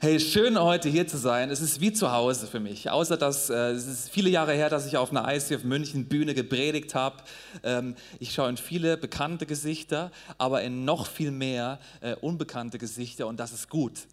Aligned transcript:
Hey, 0.00 0.20
schön 0.20 0.56
heute 0.56 0.88
hier 0.88 1.08
zu 1.08 1.18
sein. 1.18 1.50
Es 1.50 1.60
ist 1.60 1.80
wie 1.80 1.92
zu 1.92 2.12
Hause 2.12 2.46
für 2.46 2.60
mich. 2.60 2.88
Außer 2.88 3.16
dass 3.16 3.50
äh, 3.50 3.72
es 3.72 3.88
ist 3.88 4.10
viele 4.10 4.30
Jahre 4.30 4.52
her, 4.52 4.70
dass 4.70 4.86
ich 4.86 4.96
auf 4.96 5.10
einer 5.10 5.26
ICF 5.28 5.64
München 5.64 6.04
Bühne 6.04 6.34
gepredigt 6.34 6.94
habe. 6.94 7.16
Ähm, 7.64 7.96
ich 8.20 8.32
schaue 8.32 8.48
in 8.48 8.56
viele 8.58 8.96
bekannte 8.96 9.44
Gesichter, 9.44 10.12
aber 10.36 10.62
in 10.62 10.84
noch 10.84 11.08
viel 11.08 11.32
mehr 11.32 11.80
äh, 12.00 12.14
unbekannte 12.14 12.78
Gesichter 12.78 13.26
und 13.26 13.40
das 13.40 13.50
ist 13.50 13.70
gut. 13.70 14.06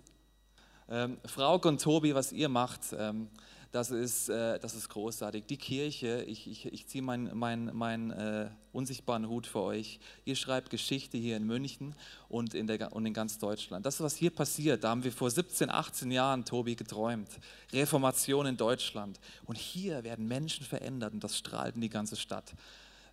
Ähm, 0.89 1.17
Frauke 1.23 1.67
und 1.67 1.79
Tobi, 1.79 2.15
was 2.15 2.31
ihr 2.31 2.49
macht, 2.49 2.81
ähm, 2.97 3.27
das 3.75 3.91
ist, 3.91 4.29
äh, 4.29 4.57
das 4.57 4.73
ist 4.73 4.87
großartig. 4.87 5.47
Die 5.47 5.57
Kirche, 5.57 6.23
ich, 6.23 6.47
ich, 6.47 6.65
ich 6.71 6.87
ziehe 6.87 7.01
meinen 7.01 7.37
mein, 7.37 7.71
mein, 7.73 8.11
äh, 8.11 8.49
unsichtbaren 8.71 9.27
Hut 9.27 9.47
für 9.47 9.59
euch. 9.59 9.99
Ihr 10.23 10.37
schreibt 10.37 10.69
Geschichte 10.69 11.17
hier 11.17 11.35
in 11.35 11.45
München 11.45 11.93
und 12.29 12.53
in, 12.53 12.67
der, 12.67 12.93
und 12.93 13.05
in 13.05 13.13
ganz 13.13 13.37
Deutschland. 13.37 13.85
Das, 13.85 13.99
was 13.99 14.15
hier 14.15 14.29
passiert, 14.29 14.85
da 14.85 14.91
haben 14.91 15.03
wir 15.03 15.11
vor 15.11 15.29
17, 15.29 15.69
18 15.69 16.09
Jahren, 16.09 16.45
Tobi, 16.45 16.77
geträumt. 16.77 17.27
Reformation 17.73 18.45
in 18.45 18.55
Deutschland. 18.55 19.19
Und 19.43 19.57
hier 19.57 20.05
werden 20.05 20.25
Menschen 20.25 20.65
verändert 20.65 21.13
und 21.13 21.21
das 21.21 21.37
strahlt 21.37 21.75
in 21.75 21.81
die 21.81 21.89
ganze 21.89 22.15
Stadt 22.15 22.53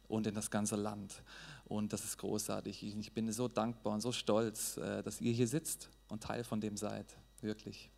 und 0.06 0.28
in 0.28 0.34
das 0.34 0.48
ganze 0.48 0.76
Land. 0.76 1.22
Und 1.64 1.92
das 1.92 2.04
ist 2.04 2.18
großartig. 2.18 2.84
Ich, 2.84 3.12
bin 3.12 3.32
so 3.32 3.48
dankbar 3.48 3.94
und 3.94 4.00
so 4.00 4.12
stolz, 4.12 4.76
äh, 4.76 5.02
dass 5.02 5.20
ihr 5.20 5.32
hier 5.32 5.48
sitzt 5.48 5.88
und 6.08 6.22
Teil 6.22 6.44
von 6.44 6.60
dem 6.60 6.76
seid. 6.76 7.06
Wirklich. 7.40 7.90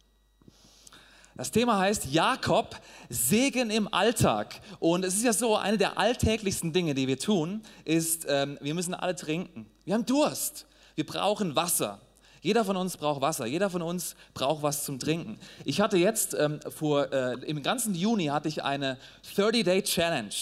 Das 1.36 1.50
Thema 1.50 1.78
heißt 1.78 2.06
Jakob, 2.12 2.76
Segen 3.08 3.70
im 3.70 3.92
Alltag. 3.92 4.60
Und 4.78 5.04
es 5.04 5.16
ist 5.16 5.24
ja 5.24 5.32
so, 5.32 5.56
eine 5.56 5.76
der 5.76 5.98
alltäglichsten 5.98 6.72
Dinge, 6.72 6.94
die 6.94 7.08
wir 7.08 7.18
tun, 7.18 7.62
ist, 7.84 8.24
ähm, 8.28 8.56
wir 8.60 8.72
müssen 8.72 8.94
alle 8.94 9.16
trinken. 9.16 9.66
Wir 9.84 9.94
haben 9.94 10.06
Durst. 10.06 10.66
Wir 10.94 11.04
brauchen 11.04 11.56
Wasser. 11.56 12.00
Jeder 12.40 12.64
von 12.64 12.76
uns 12.76 12.96
braucht 12.96 13.20
Wasser. 13.20 13.46
Jeder 13.46 13.68
von 13.68 13.82
uns 13.82 14.14
braucht 14.32 14.62
was 14.62 14.84
zum 14.84 15.00
Trinken. 15.00 15.40
Ich 15.64 15.80
hatte 15.80 15.96
jetzt 15.96 16.34
ähm, 16.34 16.60
vor, 16.70 17.12
äh, 17.12 17.34
im 17.46 17.64
ganzen 17.64 17.96
Juni 17.96 18.26
hatte 18.26 18.46
ich 18.46 18.62
eine 18.62 18.96
30-Day-Challenge. 19.36 20.34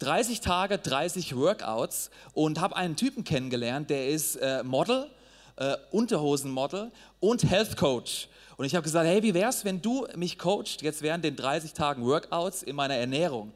30 0.00 0.40
Tage, 0.42 0.76
30 0.76 1.34
Workouts 1.34 2.10
und 2.34 2.60
habe 2.60 2.76
einen 2.76 2.96
Typen 2.96 3.24
kennengelernt, 3.24 3.88
der 3.88 4.10
ist 4.10 4.36
äh, 4.36 4.62
Model, 4.62 5.08
äh, 5.56 5.76
Unterhosenmodel 5.90 6.90
und 7.20 7.48
Health 7.48 7.78
Coach. 7.78 8.28
Und 8.56 8.64
ich 8.64 8.74
habe 8.74 8.84
gesagt, 8.84 9.06
hey, 9.06 9.22
wie 9.22 9.34
wäre 9.34 9.50
es, 9.50 9.64
wenn 9.64 9.82
du 9.82 10.06
mich 10.16 10.38
coachst 10.38 10.82
jetzt 10.82 11.02
während 11.02 11.24
den 11.24 11.36
30 11.36 11.72
Tagen 11.72 12.04
Workouts 12.04 12.62
in 12.62 12.76
meiner 12.76 12.94
Ernährung? 12.94 13.52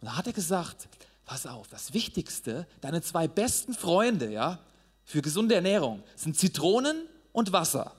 Und 0.00 0.06
da 0.06 0.16
hat 0.16 0.26
er 0.26 0.32
gesagt, 0.32 0.88
pass 1.24 1.46
auf, 1.46 1.68
das 1.68 1.94
Wichtigste, 1.94 2.66
deine 2.80 3.00
zwei 3.00 3.28
besten 3.28 3.72
Freunde, 3.72 4.30
ja, 4.30 4.58
für 5.04 5.22
gesunde 5.22 5.54
Ernährung 5.54 6.02
sind 6.16 6.36
Zitronen 6.38 7.08
und 7.32 7.52
Wasser. 7.52 7.92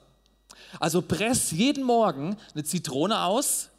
Also 0.79 1.01
press 1.01 1.51
jeden 1.51 1.83
Morgen 1.83 2.37
eine 2.53 2.63
Zitrone 2.63 3.21
aus. 3.21 3.69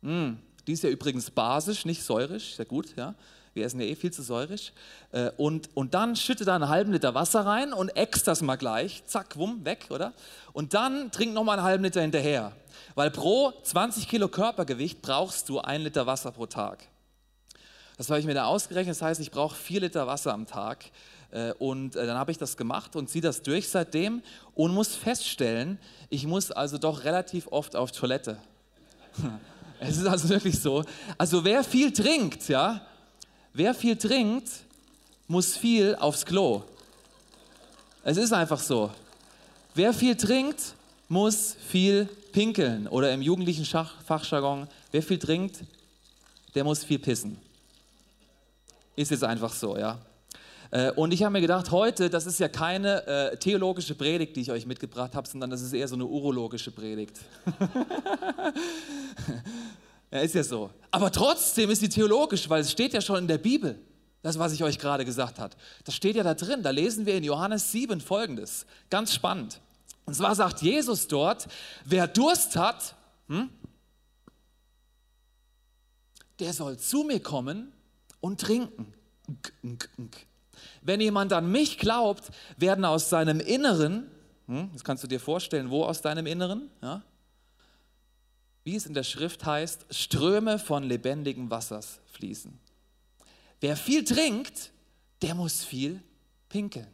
Mm, 0.00 0.32
die 0.66 0.72
ist 0.72 0.82
ja 0.82 0.90
übrigens 0.90 1.30
basisch, 1.30 1.84
nicht 1.84 2.02
säurisch, 2.02 2.56
sehr 2.56 2.66
gut, 2.66 2.94
ja. 2.96 3.14
Wir 3.54 3.66
essen 3.66 3.80
ja 3.80 3.86
eh 3.86 3.94
viel 3.94 4.12
zu 4.12 4.22
säurig. 4.22 4.72
Äh, 5.12 5.30
und, 5.36 5.68
und 5.74 5.94
dann 5.94 6.16
schütte 6.16 6.44
da 6.44 6.54
einen 6.54 6.68
halben 6.68 6.92
Liter 6.92 7.14
Wasser 7.14 7.44
rein 7.44 7.72
und 7.72 7.90
ex 7.90 8.24
das 8.24 8.40
mal 8.40 8.56
gleich. 8.56 9.04
Zack, 9.06 9.36
wumm, 9.36 9.64
weg, 9.64 9.86
oder? 9.90 10.12
Und 10.52 10.74
dann 10.74 11.10
trink 11.10 11.34
noch 11.34 11.44
mal 11.44 11.54
einen 11.54 11.62
halben 11.62 11.84
Liter 11.84 12.00
hinterher. 12.00 12.52
Weil 12.94 13.10
pro 13.10 13.52
20 13.62 14.08
Kilo 14.08 14.28
Körpergewicht 14.28 15.02
brauchst 15.02 15.48
du 15.48 15.60
ein 15.60 15.82
Liter 15.82 16.06
Wasser 16.06 16.32
pro 16.32 16.46
Tag. 16.46 16.86
Das 17.98 18.08
habe 18.08 18.20
ich 18.20 18.26
mir 18.26 18.34
da 18.34 18.46
ausgerechnet. 18.46 18.96
Das 18.96 19.02
heißt, 19.02 19.20
ich 19.20 19.30
brauche 19.30 19.54
vier 19.54 19.80
Liter 19.80 20.06
Wasser 20.06 20.32
am 20.32 20.46
Tag. 20.46 20.86
Äh, 21.30 21.52
und 21.54 21.96
äh, 21.96 22.06
dann 22.06 22.16
habe 22.16 22.30
ich 22.30 22.38
das 22.38 22.56
gemacht 22.56 22.96
und 22.96 23.08
ziehe 23.08 23.22
das 23.22 23.42
durch 23.42 23.68
seitdem 23.68 24.22
und 24.54 24.72
muss 24.72 24.94
feststellen, 24.94 25.78
ich 26.10 26.26
muss 26.26 26.50
also 26.50 26.78
doch 26.78 27.04
relativ 27.04 27.48
oft 27.48 27.76
auf 27.76 27.92
Toilette. 27.92 28.38
Es 29.84 29.96
ist 29.96 30.06
also 30.06 30.28
wirklich 30.28 30.60
so. 30.60 30.84
Also 31.18 31.42
wer 31.42 31.64
viel 31.64 31.92
trinkt, 31.92 32.48
ja, 32.48 32.86
Wer 33.54 33.74
viel 33.74 33.96
trinkt, 33.96 34.48
muss 35.28 35.56
viel 35.56 35.94
aufs 35.96 36.24
Klo. 36.24 36.62
Es 38.02 38.16
ist 38.16 38.32
einfach 38.32 38.60
so. 38.60 38.90
Wer 39.74 39.92
viel 39.92 40.16
trinkt, 40.16 40.74
muss 41.08 41.56
viel 41.68 42.06
pinkeln. 42.32 42.88
Oder 42.88 43.12
im 43.12 43.20
jugendlichen 43.20 43.64
Fachjargon, 43.64 44.68
wer 44.90 45.02
viel 45.02 45.18
trinkt, 45.18 45.60
der 46.54 46.64
muss 46.64 46.82
viel 46.82 46.98
pissen. 46.98 47.38
Ist 48.96 49.10
jetzt 49.10 49.24
einfach 49.24 49.52
so, 49.52 49.76
ja. 49.76 49.98
Äh, 50.70 50.92
und 50.92 51.12
ich 51.12 51.22
habe 51.22 51.34
mir 51.34 51.42
gedacht, 51.42 51.70
heute, 51.70 52.08
das 52.08 52.24
ist 52.24 52.40
ja 52.40 52.48
keine 52.48 53.06
äh, 53.06 53.36
theologische 53.36 53.94
Predigt, 53.94 54.34
die 54.36 54.40
ich 54.40 54.50
euch 54.50 54.64
mitgebracht 54.64 55.14
habe, 55.14 55.28
sondern 55.28 55.50
das 55.50 55.60
ist 55.60 55.74
eher 55.74 55.88
so 55.88 55.94
eine 55.94 56.06
urologische 56.06 56.70
Predigt. 56.70 57.18
Ja, 60.12 60.20
ist 60.20 60.34
ja 60.34 60.44
so. 60.44 60.70
Aber 60.90 61.10
trotzdem 61.10 61.70
ist 61.70 61.80
sie 61.80 61.88
theologisch, 61.88 62.48
weil 62.50 62.60
es 62.60 62.70
steht 62.70 62.92
ja 62.92 63.00
schon 63.00 63.18
in 63.18 63.28
der 63.28 63.38
Bibel. 63.38 63.80
Das, 64.20 64.38
was 64.38 64.52
ich 64.52 64.62
euch 64.62 64.78
gerade 64.78 65.04
gesagt 65.04 65.40
habe. 65.40 65.56
Das 65.84 65.96
steht 65.96 66.14
ja 66.14 66.22
da 66.22 66.34
drin. 66.34 66.62
Da 66.62 66.70
lesen 66.70 67.06
wir 67.06 67.16
in 67.16 67.24
Johannes 67.24 67.72
7 67.72 68.00
folgendes. 68.00 68.66
Ganz 68.88 69.12
spannend. 69.12 69.60
Und 70.04 70.14
zwar 70.14 70.34
sagt 70.34 70.62
Jesus 70.62 71.08
dort, 71.08 71.48
wer 71.84 72.06
Durst 72.06 72.54
hat, 72.56 72.94
hm, 73.28 73.48
der 76.38 76.52
soll 76.52 76.78
zu 76.78 77.04
mir 77.04 77.20
kommen 77.20 77.72
und 78.20 78.40
trinken. 78.40 78.92
Wenn 80.82 81.00
jemand 81.00 81.32
an 81.32 81.50
mich 81.50 81.78
glaubt, 81.78 82.30
werden 82.56 82.84
aus 82.84 83.08
seinem 83.08 83.40
Inneren, 83.40 84.08
hm, 84.46 84.70
das 84.72 84.84
kannst 84.84 85.02
du 85.02 85.08
dir 85.08 85.20
vorstellen, 85.20 85.70
wo 85.70 85.84
aus 85.84 86.00
deinem 86.02 86.26
Inneren, 86.26 86.70
ja, 86.80 87.02
wie 88.64 88.76
es 88.76 88.86
in 88.86 88.94
der 88.94 89.02
Schrift 89.02 89.44
heißt, 89.44 89.86
Ströme 89.90 90.58
von 90.58 90.84
lebendigem 90.84 91.50
Wassers 91.50 92.00
fließen. 92.12 92.58
Wer 93.60 93.76
viel 93.76 94.04
trinkt, 94.04 94.72
der 95.22 95.34
muss 95.34 95.64
viel 95.64 96.00
pinkeln. 96.48 96.88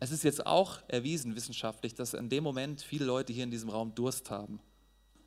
Es 0.00 0.10
ist 0.10 0.24
jetzt 0.24 0.46
auch 0.46 0.78
erwiesen 0.88 1.36
wissenschaftlich, 1.36 1.94
dass 1.94 2.14
in 2.14 2.28
dem 2.28 2.42
Moment 2.42 2.82
viele 2.82 3.04
Leute 3.04 3.32
hier 3.32 3.44
in 3.44 3.50
diesem 3.50 3.70
Raum 3.70 3.94
Durst 3.94 4.30
haben. 4.30 4.60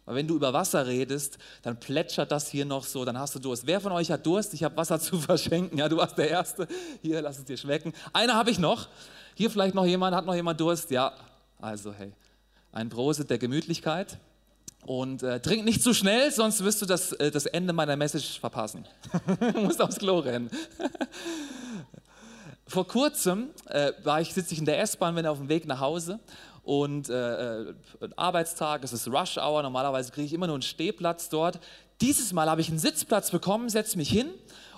Weil 0.06 0.16
wenn 0.16 0.28
du 0.28 0.36
über 0.36 0.54
Wasser 0.54 0.86
redest, 0.86 1.38
dann 1.64 1.80
plätschert 1.80 2.32
das 2.32 2.50
hier 2.50 2.66
noch 2.66 2.84
so, 2.84 3.06
dann 3.06 3.18
hast 3.18 3.34
du 3.36 3.40
Durst. 3.40 3.66
Wer 3.66 3.82
von 3.82 3.92
euch 3.92 4.12
hat 4.12 4.26
Durst? 4.26 4.54
Ich 4.54 4.64
habe 4.64 4.78
Wasser 4.78 5.00
zu 5.00 5.20
verschenken. 5.20 5.78
Ja, 5.78 5.90
du 5.90 5.98
warst 5.98 6.18
der 6.18 6.30
Erste. 6.30 6.68
Hier, 7.02 7.22
lass 7.22 7.40
es 7.40 7.46
dir 7.46 7.58
schmecken. 7.58 7.94
Einer 8.14 8.36
habe 8.36 8.52
ich 8.52 8.60
noch. 8.60 8.88
Hier 9.34 9.50
vielleicht 9.50 9.76
noch 9.76 9.86
jemand, 9.86 10.16
hat 10.16 10.26
noch 10.26 10.36
jemand 10.36 10.60
Durst? 10.60 10.92
Ja, 10.92 11.14
also 11.60 11.94
hey, 11.94 12.14
ein 12.72 12.90
Prosit 12.90 13.30
der 13.30 13.38
Gemütlichkeit. 13.38 14.20
Und 14.86 15.24
äh, 15.24 15.40
trink 15.40 15.66
nicht 15.66 15.82
zu 15.82 15.96
schnell, 15.96 16.32
sonst 16.32 16.64
wirst 16.64 16.80
du 16.82 16.86
das, 16.86 17.12
äh, 17.14 17.32
das 17.32 17.48
Ende 17.48 17.74
meiner 17.74 17.96
Message 17.96 18.40
verpassen. 18.40 18.86
du 19.54 19.62
musst 19.62 19.82
aufs 19.82 19.98
Klo 19.98 20.20
rennen. 20.20 20.52
Vor 22.68 22.88
kurzem 22.88 23.50
äh, 23.68 23.94
war 24.04 24.22
ich, 24.22 24.32
sitze 24.34 24.54
ich 24.54 24.60
in 24.60 24.66
der 24.66 24.80
S-Bahn, 24.80 25.16
bin 25.16 25.26
auf 25.26 25.40
dem 25.40 25.50
Weg 25.50 25.66
nach 25.66 25.80
Hause 25.80 26.20
und 26.64 27.10
äh, 27.10 27.62
äh 27.62 27.74
Arbeitstag, 28.16 28.84
es 28.84 28.94
ist 28.94 29.08
Rush 29.08 29.38
Hour, 29.38 29.64
normalerweise 29.64 30.12
kriege 30.12 30.28
ich 30.28 30.34
immer 30.34 30.48
nur 30.48 30.56
einen 30.56 30.62
Stehplatz 30.62 31.30
dort. 31.30 31.60
Dieses 32.02 32.32
Mal 32.32 32.48
habe 32.48 32.62
ich 32.62 32.70
einen 32.70 32.80
Sitzplatz 32.80 33.32
bekommen, 33.32 33.70
setze 33.70 33.98
mich 33.98 34.10
hin 34.10 34.30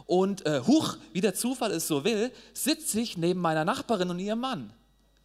und 0.06 0.46
äh, 0.46 0.62
huch, 0.66 0.96
wie 1.12 1.22
der 1.22 1.34
Zufall 1.34 1.72
es 1.72 1.86
so 1.86 2.06
will, 2.06 2.32
sitze 2.54 3.02
ich 3.02 3.18
neben 3.18 3.42
meiner 3.42 3.66
Nachbarin 3.66 4.10
und 4.10 4.20
ihrem 4.20 4.40
Mann. 4.40 4.72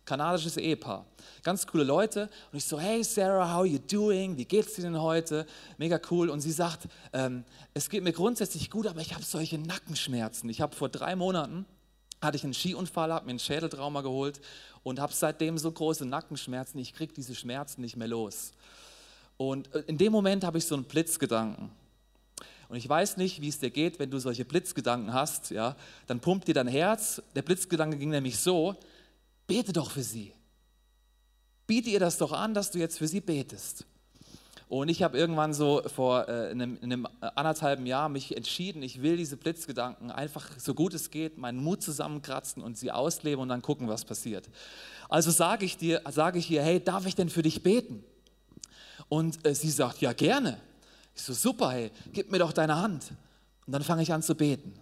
Kanadisches 0.04 0.56
Ehepaar. 0.56 1.06
Ganz 1.43 1.66
coole 1.66 1.84
Leute. 1.84 2.28
Und 2.50 2.58
ich 2.58 2.64
so, 2.64 2.78
hey 2.78 3.04
Sarah, 3.04 3.49
how 3.49 3.60
are 3.60 3.66
you 3.66 3.78
doing? 3.78 4.37
Wie 4.37 4.44
geht's 4.44 4.75
dir 4.75 4.82
denn 4.82 5.00
heute? 5.00 5.46
Mega 5.78 6.00
cool. 6.10 6.28
Und 6.28 6.40
sie 6.40 6.52
sagt, 6.52 6.88
ähm, 7.12 7.44
es 7.75 7.88
geht 7.88 8.02
mir 8.02 8.12
grundsätzlich 8.12 8.70
gut, 8.70 8.87
aber 8.87 9.00
ich 9.00 9.14
habe 9.14 9.25
solche 9.25 9.58
Nackenschmerzen. 9.58 10.50
Ich 10.50 10.60
habe 10.60 10.75
vor 10.75 10.88
drei 10.88 11.14
Monaten 11.14 11.66
hatte 12.22 12.37
ich 12.37 12.44
einen 12.44 12.54
Skiunfall, 12.54 13.12
habe 13.12 13.26
mir 13.26 13.32
ein 13.32 13.38
Schädeltrauma 13.38 14.00
geholt 14.00 14.40
und 14.84 15.00
habe 15.00 15.12
seitdem 15.12 15.58
so 15.58 15.70
große 15.70 16.06
Nackenschmerzen. 16.06 16.78
Ich 16.78 16.94
kriege 16.94 17.12
diese 17.12 17.34
Schmerzen 17.34 17.81
nicht 17.81 17.96
mehr 17.96 18.08
los. 18.08 18.52
Und 19.37 19.75
äh, 19.75 19.81
in 19.87 19.98
dem 19.98 20.12
Moment 20.12 20.44
habe 20.44 20.58
ich 20.58 20.64
so 20.64 20.75
einen 20.75 20.84
Blitzgedanken. 20.84 21.70
Und 22.69 22.76
ich 22.76 22.88
weiß 22.88 23.19
nicht, 23.19 23.43
wie 23.43 23.48
es 23.48 23.58
dir 23.58 23.70
geht, 23.70 23.98
wenn 23.98 24.10
du 24.10 24.19
solche 24.19 24.44
Blitzgedanken 24.44 25.12
hast. 25.12 25.50
Ja, 25.50 25.76
dann 26.06 26.20
pumpt 26.20 26.48
dir 26.48 26.55
dein 26.55 26.69
Herz. 26.69 27.20
Der 27.34 27.43
Blitzgedanke 27.43 27.98
ging 27.98 28.10
nämlich 28.10 28.38
so: 28.38 28.76
Bete 29.47 29.73
doch 29.73 29.91
für 29.91 30.03
sie. 30.03 30.35
Biete 31.67 31.91
ihr 31.91 32.00
das 32.00 32.19
doch 32.19 32.33
an, 32.33 32.55
dass 32.55 32.71
du 32.71 32.79
jetzt 32.79 32.99
für 32.99 33.09
sie 33.09 33.21
betest. 33.21 33.87
Und 34.69 34.89
ich 34.89 35.03
habe 35.03 35.19
irgendwann 35.19 35.53
so 35.53 35.83
vor 35.94 36.29
äh, 36.29 36.50
einem, 36.50 36.79
einem, 36.83 37.06
anderthalben 37.21 37.85
Jahr 37.85 38.09
mich 38.09 38.37
entschieden, 38.37 38.83
ich 38.83 39.03
will 39.03 39.19
diese 39.19 39.37
Blitzgedanken 39.37 40.11
einfach 40.11 40.49
so 40.59 40.73
gut 40.73 40.94
es 40.94 41.11
geht, 41.11 41.37
meinen 41.37 41.62
Mut 41.62 41.83
zusammenkratzen 41.83 42.62
und 42.62 42.79
sie 42.79 42.91
ausleben 42.91 43.43
und 43.43 43.50
dann 43.50 43.61
gucken, 43.61 43.89
was 43.89 44.06
passiert. 44.06 44.49
Also 45.11 45.31
sage 45.31 45.67
ich 45.67 45.77
dir, 45.77 46.00
sage 46.11 46.39
ich 46.39 46.50
ihr, 46.50 46.62
hey, 46.62 46.83
darf 46.83 47.05
ich 47.05 47.15
denn 47.15 47.29
für 47.29 47.43
dich 47.43 47.62
beten? 47.62 48.03
Und 49.11 49.47
äh, 49.47 49.55
sie 49.55 49.71
sagt, 49.71 50.00
ja 50.00 50.15
gerne. 50.15 50.59
Ich 51.15 51.23
so, 51.23 51.35
super, 51.35 51.71
hey, 51.71 51.91
gib 52.15 52.33
mir 52.33 52.39
doch 52.39 52.55
deine 52.55 52.77
Hand. 52.77 53.12
Und 53.67 53.75
dann 53.75 53.83
fange 53.83 54.03
ich 54.03 54.12
an 54.12 54.23
zu 54.23 54.35
beten. 54.35 54.73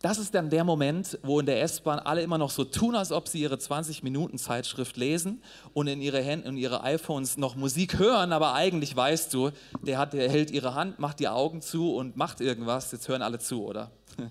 Das 0.00 0.18
ist 0.18 0.32
dann 0.32 0.48
der 0.48 0.62
Moment, 0.62 1.18
wo 1.22 1.40
in 1.40 1.46
der 1.46 1.60
S-Bahn 1.62 1.98
alle 1.98 2.22
immer 2.22 2.38
noch 2.38 2.50
so 2.50 2.62
tun, 2.62 2.94
als 2.94 3.10
ob 3.10 3.26
sie 3.26 3.40
ihre 3.40 3.56
20-Minuten-Zeitschrift 3.56 4.96
lesen 4.96 5.42
und 5.74 5.88
in 5.88 6.00
ihre, 6.00 6.22
Hände, 6.22 6.48
in 6.48 6.56
ihre 6.56 6.84
iPhones 6.84 7.36
noch 7.36 7.56
Musik 7.56 7.98
hören, 7.98 8.32
aber 8.32 8.54
eigentlich 8.54 8.94
weißt 8.94 9.34
du, 9.34 9.50
der, 9.82 9.98
hat, 9.98 10.12
der 10.12 10.30
hält 10.30 10.52
ihre 10.52 10.74
Hand, 10.74 11.00
macht 11.00 11.18
die 11.18 11.26
Augen 11.26 11.62
zu 11.62 11.96
und 11.96 12.16
macht 12.16 12.40
irgendwas. 12.40 12.92
Jetzt 12.92 13.08
hören 13.08 13.22
alle 13.22 13.38
zu, 13.38 13.64
oder? 13.64 13.90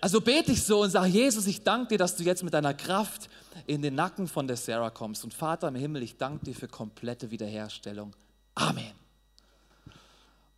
Also 0.00 0.20
bete 0.20 0.52
ich 0.52 0.62
so 0.62 0.82
und 0.82 0.90
sage, 0.90 1.08
Jesus, 1.08 1.48
ich 1.48 1.64
danke 1.64 1.88
dir, 1.88 1.98
dass 1.98 2.14
du 2.14 2.22
jetzt 2.22 2.44
mit 2.44 2.54
deiner 2.54 2.72
Kraft 2.72 3.28
in 3.66 3.82
den 3.82 3.96
Nacken 3.96 4.28
von 4.28 4.46
der 4.46 4.56
Sarah 4.56 4.90
kommst. 4.90 5.24
Und 5.24 5.34
Vater 5.34 5.66
im 5.66 5.74
Himmel, 5.74 6.04
ich 6.04 6.16
danke 6.16 6.44
dir 6.44 6.54
für 6.54 6.68
komplette 6.68 7.32
Wiederherstellung. 7.32 8.14
Amen. 8.54 8.92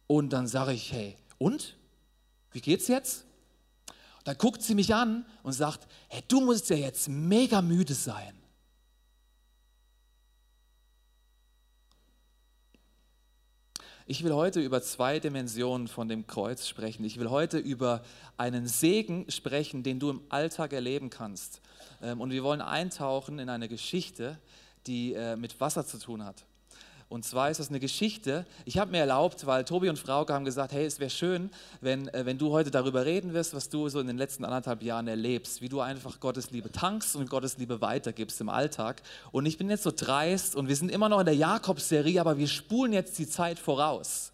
Und 0.07 0.35
dann 0.35 0.47
sage 0.47 0.75
ich, 0.75 0.93
hey, 0.93 1.17
und? 1.39 1.79
Wie 2.53 2.61
geht's 2.61 2.87
jetzt? 2.89 3.25
Dann 4.25 4.37
guckt 4.37 4.63
sie 4.63 4.75
mich 4.75 4.95
an 4.95 5.25
und 5.43 5.53
sagt, 5.53 5.87
hey, 6.09 6.23
du 6.29 6.41
musst 6.41 6.71
ja 6.71 6.77
jetzt 6.77 7.09
mega 7.09 7.63
müde 7.63 7.95
sein. 7.95 8.41
Ich 14.11 14.25
will 14.25 14.33
heute 14.33 14.61
über 14.61 14.83
zwei 14.83 15.21
Dimensionen 15.21 15.87
von 15.87 16.09
dem 16.09 16.27
Kreuz 16.27 16.67
sprechen. 16.67 17.05
Ich 17.05 17.21
will 17.21 17.31
heute 17.31 17.59
über 17.59 18.03
einen 18.37 18.67
Segen 18.67 19.25
sprechen, 19.31 19.85
den 19.85 20.01
du 20.01 20.11
im 20.11 20.23
Alltag 20.31 20.73
erleben 20.73 21.11
kannst. 21.11 21.61
Ähm, 22.03 22.21
und 22.21 22.33
wir 22.33 22.43
wollen 22.43 22.61
eintauchen 22.61 23.39
in 23.39 23.49
eine 23.49 23.69
Geschichte, 23.69 24.41
die 24.89 25.15
äh, 25.15 25.37
mit 25.37 25.61
Wasser 25.61 25.87
zu 25.87 25.97
tun 25.99 26.25
hat. 26.25 26.45
Und 27.11 27.25
zwar 27.25 27.51
ist 27.51 27.59
das 27.59 27.71
eine 27.71 27.81
Geschichte, 27.81 28.47
ich 28.65 28.79
habe 28.79 28.93
mir 28.93 28.99
erlaubt, 28.99 29.45
weil 29.45 29.65
Tobi 29.65 29.89
und 29.89 29.99
Frauke 29.99 30.33
haben 30.33 30.45
gesagt, 30.45 30.73
hey, 30.73 30.87
es 30.87 31.01
wäre 31.01 31.11
schön, 31.11 31.51
wenn, 31.81 32.07
äh, 32.15 32.25
wenn 32.25 32.39
du 32.39 32.53
heute 32.53 32.71
darüber 32.71 33.05
reden 33.05 33.35
wirst, 33.35 33.53
was 33.53 33.69
du 33.69 33.89
so 33.89 33.99
in 33.99 34.07
den 34.07 34.17
letzten 34.17 34.45
anderthalb 34.45 34.81
Jahren 34.81 35.09
erlebst, 35.09 35.61
wie 35.61 35.69
du 35.69 35.81
einfach 35.81 36.21
Gottes 36.21 36.53
Liebe 36.53 36.71
tankst 36.71 37.17
und 37.17 37.29
Gottes 37.29 37.59
Liebe 37.59 37.81
weitergibst 37.81 38.41
im 38.41 38.49
Alltag. 38.49 39.03
Und 39.33 39.45
ich 39.47 39.59
bin 39.59 39.69
jetzt 39.69 39.83
so 39.83 39.91
dreist 39.91 40.55
und 40.55 40.69
wir 40.69 40.77
sind 40.77 40.89
immer 40.89 41.09
noch 41.09 41.19
in 41.19 41.27
der 41.27 41.35
Jakobserie, 41.35 42.21
aber 42.21 42.39
wir 42.39 42.47
spulen 42.47 42.93
jetzt 42.93 43.19
die 43.19 43.29
Zeit 43.29 43.59
voraus. 43.59 44.31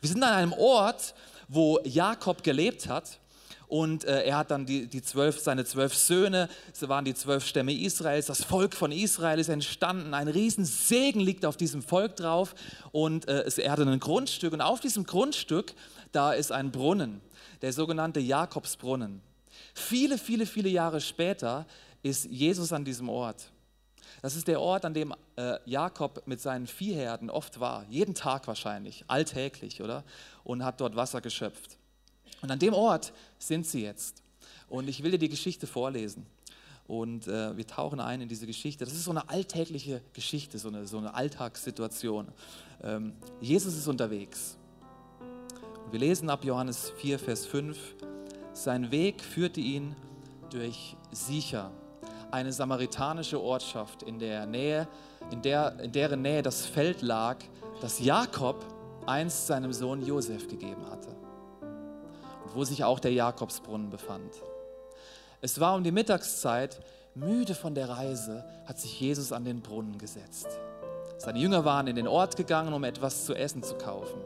Wir 0.00 0.10
sind 0.10 0.24
an 0.24 0.32
einem 0.32 0.52
Ort, 0.52 1.14
wo 1.46 1.78
Jakob 1.84 2.42
gelebt 2.42 2.88
hat 2.88 3.20
und 3.68 4.04
äh, 4.04 4.22
er 4.22 4.38
hat 4.38 4.50
dann 4.50 4.64
die, 4.64 4.86
die 4.86 5.02
zwölf, 5.02 5.40
seine 5.40 5.64
zwölf 5.64 5.94
Söhne, 5.94 6.48
so 6.72 6.88
waren 6.88 7.04
die 7.04 7.14
zwölf 7.14 7.44
Stämme 7.44 7.72
Israels. 7.72 8.26
Das 8.26 8.44
Volk 8.44 8.74
von 8.74 8.92
Israel 8.92 9.38
ist 9.40 9.48
entstanden. 9.48 10.14
Ein 10.14 10.28
Riesensegen 10.28 11.20
liegt 11.20 11.44
auf 11.44 11.56
diesem 11.56 11.82
Volk 11.82 12.16
drauf. 12.16 12.54
Und 12.92 13.26
äh, 13.28 13.48
er 13.56 13.72
hatte 13.72 13.82
ein 13.82 14.00
Grundstück. 14.00 14.52
Und 14.52 14.60
auf 14.60 14.80
diesem 14.80 15.04
Grundstück, 15.04 15.74
da 16.12 16.32
ist 16.32 16.52
ein 16.52 16.70
Brunnen, 16.70 17.20
der 17.60 17.72
sogenannte 17.72 18.20
Jakobsbrunnen. 18.20 19.20
Viele, 19.74 20.16
viele, 20.18 20.46
viele 20.46 20.68
Jahre 20.68 21.00
später 21.00 21.66
ist 22.02 22.26
Jesus 22.26 22.72
an 22.72 22.84
diesem 22.84 23.08
Ort. 23.08 23.50
Das 24.22 24.36
ist 24.36 24.46
der 24.46 24.60
Ort, 24.60 24.84
an 24.84 24.94
dem 24.94 25.12
äh, 25.36 25.58
Jakob 25.64 26.22
mit 26.26 26.40
seinen 26.40 26.66
Viehherden 26.66 27.30
oft 27.30 27.58
war. 27.58 27.84
Jeden 27.90 28.14
Tag 28.14 28.46
wahrscheinlich, 28.46 29.04
alltäglich, 29.08 29.82
oder? 29.82 30.04
Und 30.44 30.64
hat 30.64 30.80
dort 30.80 30.94
Wasser 30.94 31.20
geschöpft. 31.20 31.78
Und 32.42 32.50
an 32.50 32.58
dem 32.58 32.74
Ort 32.74 33.12
sind 33.38 33.66
sie 33.66 33.82
jetzt. 33.82 34.22
Und 34.68 34.88
ich 34.88 35.02
will 35.02 35.12
dir 35.12 35.18
die 35.18 35.28
Geschichte 35.28 35.66
vorlesen. 35.66 36.26
Und 36.86 37.26
äh, 37.26 37.56
wir 37.56 37.66
tauchen 37.66 37.98
ein 37.98 38.20
in 38.20 38.28
diese 38.28 38.46
Geschichte. 38.46 38.84
Das 38.84 38.94
ist 38.94 39.04
so 39.04 39.10
eine 39.10 39.28
alltägliche 39.28 40.02
Geschichte, 40.12 40.58
so 40.58 40.68
eine, 40.68 40.86
so 40.86 40.98
eine 40.98 41.14
Alltagssituation. 41.14 42.28
Ähm, 42.82 43.12
Jesus 43.40 43.74
ist 43.76 43.88
unterwegs. 43.88 44.56
Und 45.84 45.92
wir 45.92 45.98
lesen 45.98 46.30
ab 46.30 46.44
Johannes 46.44 46.92
4, 46.98 47.18
Vers 47.18 47.46
5. 47.46 47.76
Sein 48.52 48.90
Weg 48.90 49.20
führte 49.20 49.60
ihn 49.60 49.96
durch 50.50 50.96
Sicher, 51.10 51.72
eine 52.30 52.52
samaritanische 52.52 53.40
Ortschaft 53.40 54.02
in 54.02 54.18
der 54.18 54.46
Nähe, 54.46 54.88
in, 55.32 55.42
der, 55.42 55.78
in 55.80 55.92
deren 55.92 56.22
Nähe 56.22 56.42
das 56.42 56.66
Feld 56.66 57.02
lag, 57.02 57.38
das 57.80 57.98
Jakob 57.98 58.64
einst 59.06 59.46
seinem 59.46 59.72
Sohn 59.72 60.04
Josef 60.04 60.48
gegeben 60.48 60.84
hatte 60.88 61.25
wo 62.56 62.64
sich 62.64 62.82
auch 62.84 62.98
der 62.98 63.12
Jakobsbrunnen 63.12 63.90
befand. 63.90 64.32
Es 65.42 65.60
war 65.60 65.76
um 65.76 65.84
die 65.84 65.92
Mittagszeit, 65.92 66.80
müde 67.14 67.54
von 67.54 67.74
der 67.74 67.90
Reise, 67.90 68.44
hat 68.64 68.78
sich 68.78 68.98
Jesus 68.98 69.30
an 69.30 69.44
den 69.44 69.60
Brunnen 69.60 69.98
gesetzt. 69.98 70.48
Seine 71.18 71.38
Jünger 71.38 71.66
waren 71.66 71.86
in 71.86 71.96
den 71.96 72.08
Ort 72.08 72.36
gegangen, 72.36 72.72
um 72.72 72.82
etwas 72.84 73.26
zu 73.26 73.34
essen 73.34 73.62
zu 73.62 73.76
kaufen. 73.76 74.20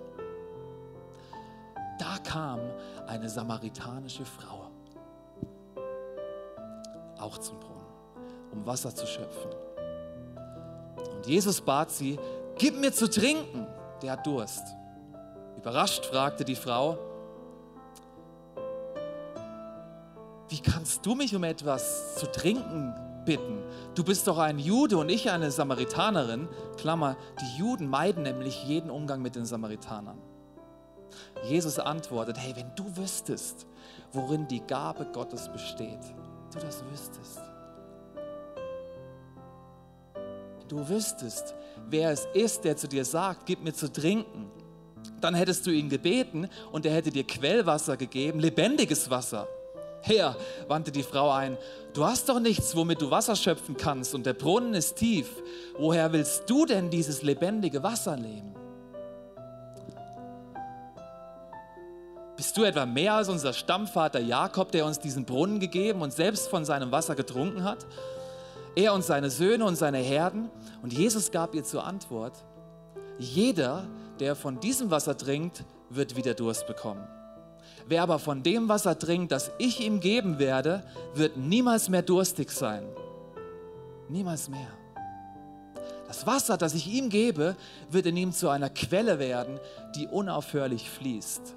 Da 1.98 2.18
kam 2.22 2.60
eine 3.08 3.28
samaritanische 3.28 4.24
Frau, 4.24 4.70
auch 7.18 7.36
zum 7.38 7.58
Brunnen, 7.58 7.86
um 8.52 8.64
Wasser 8.64 8.94
zu 8.94 9.06
schöpfen. 9.06 9.50
Und 11.16 11.26
Jesus 11.26 11.60
bat 11.60 11.90
sie, 11.90 12.18
gib 12.56 12.76
mir 12.76 12.92
zu 12.92 13.10
trinken, 13.10 13.66
der 14.02 14.12
hat 14.12 14.26
Durst. 14.26 14.64
Überrascht 15.56 16.06
fragte 16.06 16.44
die 16.44 16.56
Frau, 16.56 17.09
wie 20.50 20.60
kannst 20.60 21.06
du 21.06 21.14
mich 21.14 21.34
um 21.34 21.44
etwas 21.44 22.16
zu 22.16 22.26
trinken 22.26 22.92
bitten? 23.24 23.62
Du 23.94 24.02
bist 24.02 24.26
doch 24.26 24.38
ein 24.38 24.58
Jude 24.58 24.98
und 24.98 25.08
ich 25.08 25.30
eine 25.30 25.52
Samaritanerin. 25.52 26.48
Klammer, 26.76 27.16
die 27.40 27.58
Juden 27.58 27.86
meiden 27.86 28.24
nämlich 28.24 28.64
jeden 28.64 28.90
Umgang 28.90 29.22
mit 29.22 29.36
den 29.36 29.46
Samaritanern. 29.46 30.18
Jesus 31.44 31.78
antwortet, 31.78 32.36
hey, 32.38 32.54
wenn 32.56 32.72
du 32.74 32.96
wüsstest, 32.96 33.66
worin 34.12 34.48
die 34.48 34.60
Gabe 34.60 35.06
Gottes 35.12 35.48
besteht, 35.48 36.00
du 36.52 36.58
das 36.58 36.84
wüsstest. 36.90 37.40
Du 40.66 40.88
wüsstest, 40.88 41.54
wer 41.88 42.10
es 42.10 42.26
ist, 42.34 42.64
der 42.64 42.76
zu 42.76 42.88
dir 42.88 43.04
sagt, 43.04 43.46
gib 43.46 43.62
mir 43.62 43.72
zu 43.72 43.90
trinken, 43.92 44.50
dann 45.20 45.34
hättest 45.34 45.66
du 45.66 45.70
ihn 45.70 45.88
gebeten 45.88 46.48
und 46.72 46.86
er 46.86 46.92
hätte 46.92 47.10
dir 47.10 47.24
Quellwasser 47.24 47.96
gegeben, 47.96 48.40
lebendiges 48.40 49.10
Wasser. 49.10 49.46
Herr, 50.02 50.36
wandte 50.66 50.90
die 50.90 51.02
Frau 51.02 51.30
ein, 51.30 51.58
du 51.92 52.04
hast 52.04 52.28
doch 52.28 52.40
nichts, 52.40 52.74
womit 52.74 53.02
du 53.02 53.10
Wasser 53.10 53.36
schöpfen 53.36 53.76
kannst 53.76 54.14
und 54.14 54.24
der 54.24 54.32
Brunnen 54.32 54.74
ist 54.74 54.96
tief. 54.96 55.28
Woher 55.78 56.12
willst 56.12 56.48
du 56.48 56.64
denn 56.66 56.90
dieses 56.90 57.22
lebendige 57.22 57.82
Wasser 57.82 58.16
nehmen? 58.16 58.54
Bist 62.36 62.56
du 62.56 62.64
etwa 62.64 62.86
mehr 62.86 63.14
als 63.14 63.28
unser 63.28 63.52
Stammvater 63.52 64.18
Jakob, 64.18 64.72
der 64.72 64.86
uns 64.86 64.98
diesen 64.98 65.26
Brunnen 65.26 65.60
gegeben 65.60 66.00
und 66.00 66.12
selbst 66.12 66.48
von 66.48 66.64
seinem 66.64 66.90
Wasser 66.90 67.14
getrunken 67.14 67.64
hat? 67.64 67.86
Er 68.74 68.94
und 68.94 69.04
seine 69.04 69.28
Söhne 69.28 69.66
und 69.66 69.76
seine 69.76 69.98
Herden? 69.98 70.50
Und 70.82 70.94
Jesus 70.94 71.30
gab 71.30 71.54
ihr 71.54 71.64
zur 71.64 71.84
Antwort, 71.84 72.32
jeder, 73.18 73.86
der 74.20 74.34
von 74.34 74.58
diesem 74.58 74.90
Wasser 74.90 75.18
trinkt, 75.18 75.64
wird 75.90 76.16
wieder 76.16 76.32
Durst 76.32 76.66
bekommen. 76.66 77.06
Wer 77.86 78.02
aber 78.02 78.18
von 78.18 78.42
dem 78.42 78.68
Wasser 78.68 78.98
trinkt, 78.98 79.32
das 79.32 79.50
ich 79.58 79.80
ihm 79.80 80.00
geben 80.00 80.38
werde, 80.38 80.84
wird 81.14 81.36
niemals 81.36 81.88
mehr 81.88 82.02
durstig 82.02 82.50
sein. 82.50 82.84
Niemals 84.08 84.48
mehr. 84.48 84.68
Das 86.06 86.26
Wasser, 86.26 86.56
das 86.56 86.74
ich 86.74 86.88
ihm 86.88 87.08
gebe, 87.08 87.56
wird 87.88 88.06
in 88.06 88.16
ihm 88.16 88.32
zu 88.32 88.48
einer 88.48 88.68
Quelle 88.68 89.18
werden, 89.20 89.60
die 89.94 90.08
unaufhörlich 90.08 90.90
fließt. 90.90 91.54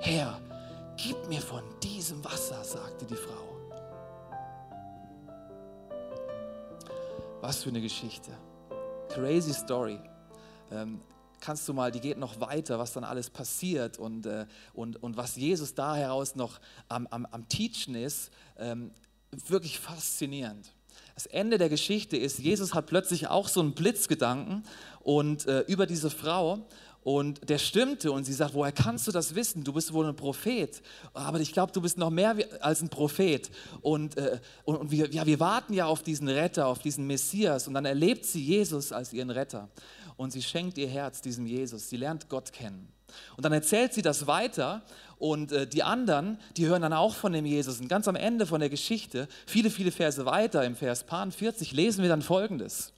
Herr, 0.00 0.40
gib 0.96 1.28
mir 1.28 1.40
von 1.40 1.62
diesem 1.82 2.24
Wasser, 2.24 2.64
sagte 2.64 3.04
die 3.04 3.14
Frau. 3.14 3.44
Was 7.42 7.62
für 7.62 7.68
eine 7.68 7.82
Geschichte. 7.82 8.30
Crazy 9.10 9.52
Story. 9.52 10.00
Kannst 11.44 11.68
du 11.68 11.74
mal, 11.74 11.92
die 11.92 12.00
geht 12.00 12.16
noch 12.16 12.40
weiter, 12.40 12.78
was 12.78 12.94
dann 12.94 13.04
alles 13.04 13.28
passiert 13.28 13.98
und, 13.98 14.24
äh, 14.24 14.46
und, 14.72 15.02
und 15.02 15.18
was 15.18 15.36
Jesus 15.36 15.74
da 15.74 15.94
heraus 15.94 16.36
noch 16.36 16.58
am, 16.88 17.06
am, 17.08 17.26
am 17.26 17.46
Teachen 17.50 17.94
ist, 17.94 18.30
ähm, 18.58 18.92
wirklich 19.48 19.78
faszinierend. 19.78 20.72
Das 21.14 21.26
Ende 21.26 21.58
der 21.58 21.68
Geschichte 21.68 22.16
ist, 22.16 22.38
Jesus 22.38 22.72
hat 22.72 22.86
plötzlich 22.86 23.28
auch 23.28 23.48
so 23.48 23.60
einen 23.60 23.74
Blitzgedanken 23.74 24.64
und 25.00 25.46
äh, 25.46 25.60
über 25.66 25.84
diese 25.84 26.08
Frau 26.08 26.66
und 27.02 27.46
der 27.50 27.58
stimmte 27.58 28.10
und 28.10 28.24
sie 28.24 28.32
sagt, 28.32 28.54
woher 28.54 28.72
kannst 28.72 29.06
du 29.06 29.12
das 29.12 29.34
wissen? 29.34 29.64
Du 29.64 29.74
bist 29.74 29.92
wohl 29.92 30.06
ein 30.06 30.16
Prophet. 30.16 30.80
Aber 31.12 31.38
ich 31.40 31.52
glaube, 31.52 31.72
du 31.72 31.82
bist 31.82 31.98
noch 31.98 32.08
mehr 32.08 32.34
als 32.60 32.80
ein 32.80 32.88
Prophet. 32.88 33.50
Und, 33.82 34.16
äh, 34.16 34.40
und, 34.64 34.76
und 34.76 34.90
wir, 34.90 35.10
ja, 35.10 35.26
wir 35.26 35.38
warten 35.38 35.74
ja 35.74 35.84
auf 35.84 36.02
diesen 36.02 36.28
Retter, 36.28 36.66
auf 36.66 36.78
diesen 36.78 37.06
Messias. 37.06 37.68
Und 37.68 37.74
dann 37.74 37.84
erlebt 37.84 38.24
sie 38.24 38.42
Jesus 38.42 38.90
als 38.90 39.12
ihren 39.12 39.28
Retter 39.28 39.68
und 40.16 40.32
sie 40.32 40.42
schenkt 40.42 40.78
ihr 40.78 40.88
Herz 40.88 41.20
diesem 41.20 41.46
Jesus. 41.46 41.88
Sie 41.88 41.96
lernt 41.96 42.28
Gott 42.28 42.52
kennen. 42.52 42.88
Und 43.36 43.44
dann 43.44 43.52
erzählt 43.52 43.92
sie 43.92 44.02
das 44.02 44.26
weiter 44.26 44.82
und 45.18 45.52
äh, 45.52 45.66
die 45.66 45.82
anderen, 45.82 46.38
die 46.56 46.66
hören 46.66 46.82
dann 46.82 46.92
auch 46.92 47.14
von 47.14 47.32
dem 47.32 47.46
Jesus. 47.46 47.80
Und 47.80 47.88
ganz 47.88 48.08
am 48.08 48.16
Ende 48.16 48.46
von 48.46 48.60
der 48.60 48.70
Geschichte, 48.70 49.28
viele, 49.46 49.70
viele 49.70 49.92
Verse 49.92 50.24
weiter, 50.26 50.64
im 50.64 50.76
Vers 50.76 51.04
40, 51.08 51.72
lesen 51.72 52.02
wir 52.02 52.08
dann 52.08 52.22
Folgendes. 52.22 52.92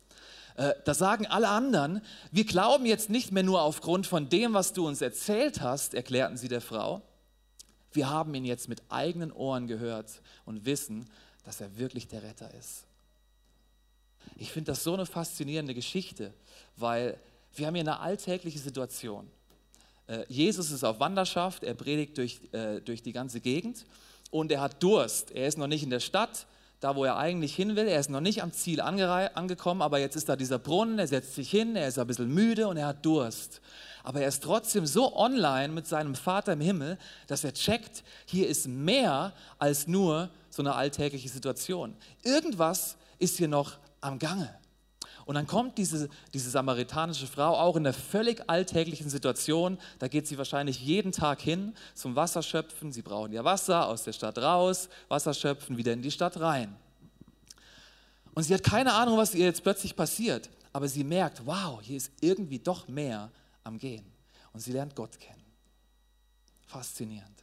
Äh, 0.56 0.72
da 0.84 0.94
sagen 0.94 1.26
alle 1.26 1.48
anderen, 1.48 2.00
wir 2.32 2.44
glauben 2.44 2.86
jetzt 2.86 3.10
nicht 3.10 3.30
mehr 3.30 3.42
nur 3.42 3.62
aufgrund 3.62 4.06
von 4.06 4.28
dem, 4.28 4.54
was 4.54 4.72
du 4.72 4.86
uns 4.86 5.02
erzählt 5.02 5.60
hast, 5.60 5.94
erklärten 5.94 6.36
sie 6.36 6.48
der 6.48 6.62
Frau. 6.62 7.02
Wir 7.92 8.08
haben 8.08 8.34
ihn 8.34 8.44
jetzt 8.44 8.68
mit 8.68 8.82
eigenen 8.88 9.32
Ohren 9.32 9.66
gehört 9.66 10.22
und 10.44 10.64
wissen, 10.64 11.08
dass 11.44 11.60
er 11.60 11.78
wirklich 11.78 12.08
der 12.08 12.22
Retter 12.22 12.52
ist. 12.54 12.85
Ich 14.38 14.50
finde 14.50 14.72
das 14.72 14.82
so 14.84 14.94
eine 14.94 15.06
faszinierende 15.06 15.74
Geschichte, 15.74 16.32
weil 16.76 17.18
wir 17.54 17.66
haben 17.66 17.74
hier 17.74 17.84
eine 17.84 18.00
alltägliche 18.00 18.58
Situation. 18.58 19.30
Äh, 20.06 20.24
Jesus 20.28 20.70
ist 20.70 20.84
auf 20.84 21.00
Wanderschaft, 21.00 21.64
er 21.64 21.74
predigt 21.74 22.18
durch, 22.18 22.40
äh, 22.52 22.80
durch 22.80 23.02
die 23.02 23.12
ganze 23.12 23.40
Gegend 23.40 23.84
und 24.30 24.52
er 24.52 24.60
hat 24.60 24.82
Durst. 24.82 25.30
Er 25.30 25.46
ist 25.46 25.58
noch 25.58 25.66
nicht 25.66 25.82
in 25.82 25.90
der 25.90 26.00
Stadt, 26.00 26.46
da 26.80 26.94
wo 26.94 27.04
er 27.04 27.16
eigentlich 27.16 27.54
hin 27.54 27.76
will. 27.76 27.88
Er 27.88 27.98
ist 27.98 28.10
noch 28.10 28.20
nicht 28.20 28.42
am 28.42 28.52
Ziel 28.52 28.80
angekommen, 28.80 29.82
aber 29.82 29.98
jetzt 29.98 30.16
ist 30.16 30.28
da 30.28 30.36
dieser 30.36 30.58
Brunnen, 30.58 30.98
er 30.98 31.06
setzt 31.06 31.34
sich 31.34 31.50
hin, 31.50 31.74
er 31.74 31.88
ist 31.88 31.98
ein 31.98 32.06
bisschen 32.06 32.32
müde 32.32 32.68
und 32.68 32.76
er 32.76 32.88
hat 32.88 33.04
Durst. 33.04 33.60
Aber 34.04 34.20
er 34.20 34.28
ist 34.28 34.42
trotzdem 34.42 34.86
so 34.86 35.16
online 35.16 35.72
mit 35.72 35.86
seinem 35.86 36.14
Vater 36.14 36.52
im 36.52 36.60
Himmel, 36.60 36.98
dass 37.26 37.42
er 37.42 37.52
checkt, 37.54 38.04
hier 38.26 38.46
ist 38.46 38.68
mehr 38.68 39.32
als 39.58 39.88
nur 39.88 40.30
so 40.50 40.62
eine 40.62 40.74
alltägliche 40.74 41.28
Situation. 41.28 41.96
Irgendwas 42.22 42.96
ist 43.18 43.38
hier 43.38 43.48
noch 43.48 43.78
am 44.06 44.18
Gange. 44.18 44.54
Und 45.26 45.34
dann 45.34 45.48
kommt 45.48 45.76
diese, 45.76 46.08
diese 46.32 46.50
samaritanische 46.50 47.26
Frau 47.26 47.56
auch 47.56 47.74
in 47.74 47.84
einer 47.84 47.92
völlig 47.92 48.48
alltäglichen 48.48 49.10
Situation. 49.10 49.76
Da 49.98 50.06
geht 50.06 50.28
sie 50.28 50.38
wahrscheinlich 50.38 50.80
jeden 50.80 51.10
Tag 51.10 51.40
hin 51.40 51.74
zum 51.94 52.14
Wasserschöpfen. 52.14 52.92
Sie 52.92 53.02
brauchen 53.02 53.32
ja 53.32 53.42
Wasser 53.42 53.88
aus 53.88 54.04
der 54.04 54.12
Stadt 54.12 54.38
raus, 54.38 54.88
Wasser 55.08 55.34
schöpfen, 55.34 55.76
wieder 55.76 55.92
in 55.92 56.00
die 56.00 56.12
Stadt 56.12 56.38
rein. 56.38 56.76
Und 58.34 58.44
sie 58.44 58.54
hat 58.54 58.62
keine 58.62 58.92
Ahnung, 58.92 59.18
was 59.18 59.34
ihr 59.34 59.46
jetzt 59.46 59.64
plötzlich 59.64 59.96
passiert. 59.96 60.48
Aber 60.72 60.86
sie 60.86 61.02
merkt, 61.02 61.44
wow, 61.44 61.80
hier 61.82 61.96
ist 61.96 62.12
irgendwie 62.20 62.60
doch 62.60 62.86
mehr 62.86 63.32
am 63.64 63.78
Gehen. 63.78 64.04
Und 64.52 64.60
sie 64.60 64.72
lernt 64.72 64.94
Gott 64.94 65.18
kennen. 65.18 65.42
Faszinierend. 66.66 67.42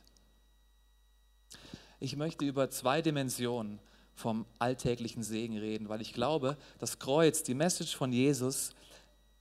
Ich 1.99 2.15
möchte 2.15 2.45
über 2.45 2.69
zwei 2.69 3.01
Dimensionen 3.01 3.79
vom 4.15 4.45
alltäglichen 4.59 5.23
Segen 5.23 5.57
reden, 5.57 5.89
weil 5.89 6.01
ich 6.01 6.13
glaube, 6.13 6.57
das 6.79 6.99
Kreuz, 6.99 7.43
die 7.43 7.53
Message 7.53 7.95
von 7.95 8.11
Jesus, 8.11 8.71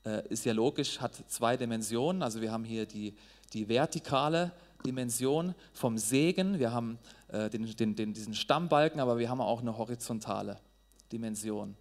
äh, 0.05 0.27
ist 0.29 0.45
ja 0.45 0.53
logisch, 0.53 1.01
hat 1.01 1.15
zwei 1.29 1.57
Dimensionen. 1.57 2.23
Also 2.23 2.41
wir 2.41 2.51
haben 2.51 2.65
hier 2.65 2.87
die, 2.87 3.15
die 3.53 3.69
vertikale 3.69 4.53
Dimension 4.85 5.55
vom 5.73 5.99
Segen, 5.99 6.59
wir 6.59 6.73
haben 6.73 6.99
äh, 7.29 7.49
den, 7.51 7.65
den, 7.77 7.95
den, 7.95 8.15
diesen 8.15 8.35
Stammbalken, 8.35 9.01
aber 9.01 9.19
wir 9.19 9.29
haben 9.29 9.41
auch 9.41 9.61
eine 9.61 9.77
horizontale 9.77 10.59
Dimension. 11.13 11.77